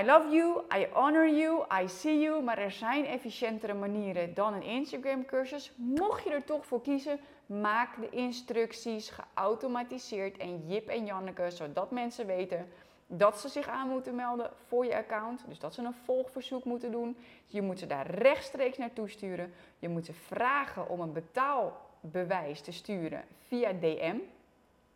I 0.01 0.05
love 0.05 0.35
you, 0.35 0.63
I 0.77 0.89
honor 0.93 1.29
you, 1.29 1.65
I 1.83 1.89
see 1.89 2.19
you, 2.19 2.43
maar 2.43 2.59
er 2.59 2.71
zijn 2.71 3.07
efficiëntere 3.07 3.75
manieren 3.75 4.35
dan 4.35 4.55
een 4.55 4.63
Instagram 4.63 5.25
cursus. 5.25 5.73
Mocht 5.77 6.25
je 6.25 6.31
er 6.31 6.45
toch 6.45 6.67
voor 6.67 6.83
kiezen, 6.83 7.19
maak 7.47 8.01
de 8.01 8.09
instructies 8.11 9.11
geautomatiseerd 9.11 10.37
en 10.37 10.69
Jip 10.69 10.89
en 10.89 11.07
Janneke, 11.07 11.51
zodat 11.51 11.91
mensen 11.91 12.27
weten 12.27 12.69
dat 13.07 13.41
ze 13.41 13.49
zich 13.49 13.69
aan 13.69 13.89
moeten 13.89 14.15
melden 14.15 14.51
voor 14.67 14.85
je 14.85 14.97
account. 14.97 15.45
Dus 15.49 15.59
dat 15.59 15.75
ze 15.75 15.83
een 15.83 15.95
volgverzoek 16.05 16.65
moeten 16.65 16.91
doen. 16.91 17.17
Je 17.47 17.63
moet 17.63 17.79
ze 17.79 17.87
daar 17.87 18.11
rechtstreeks 18.11 18.79
naartoe 18.79 19.09
sturen. 19.09 19.53
Je 19.79 19.89
moet 19.89 20.07
ze 20.07 20.13
vragen 20.13 20.89
om 20.89 21.01
een 21.01 21.13
betaalbewijs 21.13 22.61
te 22.61 22.73
sturen 22.73 23.25
via 23.47 23.73
DM 23.73 24.17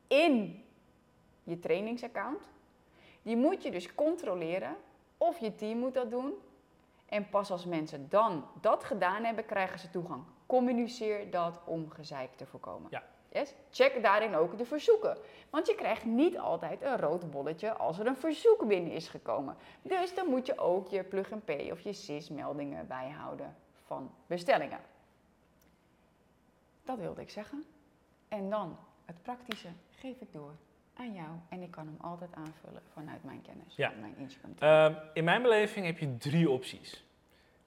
in 0.06 0.64
je 1.42 1.58
trainingsaccount. 1.58 2.50
Die 3.22 3.36
moet 3.36 3.62
je 3.62 3.70
dus 3.70 3.94
controleren 3.94 4.76
of 5.18 5.38
je 5.38 5.54
team 5.54 5.78
moet 5.78 5.94
dat 5.94 6.10
doen. 6.10 6.34
En 7.06 7.28
pas 7.28 7.50
als 7.50 7.64
mensen 7.64 8.08
dan 8.08 8.44
dat 8.60 8.84
gedaan 8.84 9.24
hebben, 9.24 9.46
krijgen 9.46 9.78
ze 9.78 9.90
toegang. 9.90 10.22
Communiceer 10.46 11.30
dat 11.30 11.60
om 11.64 11.90
gezeik 11.90 12.36
te 12.36 12.46
voorkomen. 12.46 12.90
Ja. 12.90 13.02
Yes? 13.32 13.54
Check 13.70 14.02
daarin 14.02 14.34
ook 14.34 14.58
de 14.58 14.64
verzoeken. 14.64 15.18
Want 15.50 15.66
je 15.66 15.74
krijgt 15.74 16.04
niet 16.04 16.38
altijd 16.38 16.82
een 16.82 16.96
rood 16.96 17.30
bolletje 17.30 17.72
als 17.72 17.98
er 17.98 18.06
een 18.06 18.16
verzoek 18.16 18.66
binnen 18.66 18.92
is 18.92 19.08
gekomen. 19.08 19.56
Dus 19.82 20.14
dan 20.14 20.26
moet 20.26 20.46
je 20.46 20.58
ook 20.58 20.88
je 20.88 21.04
plug-and-pay 21.04 21.70
of 21.70 21.80
je 21.80 21.92
SIS-meldingen 21.92 22.86
bijhouden 22.86 23.56
van 23.86 24.10
bestellingen. 24.26 24.80
Dat 26.84 26.98
wilde 26.98 27.20
ik 27.20 27.30
zeggen. 27.30 27.64
En 28.28 28.50
dan 28.50 28.76
het 29.04 29.22
praktische 29.22 29.68
geef 29.90 30.20
ik 30.20 30.32
door 30.32 30.52
aan 30.98 31.12
jou. 31.14 31.28
En 31.48 31.62
ik 31.62 31.70
kan 31.70 31.86
hem 31.86 31.96
altijd 32.00 32.30
aanvullen 32.34 32.82
vanuit 32.92 33.24
mijn 33.24 33.42
kennis, 33.42 33.76
Ja. 33.76 33.92
mijn 34.00 34.14
Instagram. 34.18 34.54
Ehm, 34.58 34.94
in 35.12 35.24
mijn 35.24 35.42
beleving 35.42 35.86
heb 35.86 35.98
je 35.98 36.16
drie 36.16 36.50
opties. 36.50 37.04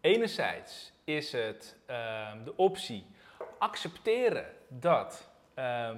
Enerzijds 0.01 0.93
is 1.03 1.31
het 1.31 1.75
ehm, 1.85 2.43
de 2.43 2.55
optie 2.57 3.05
accepteren 3.59 4.45
dat 4.67 5.29
ehm, 5.53 5.97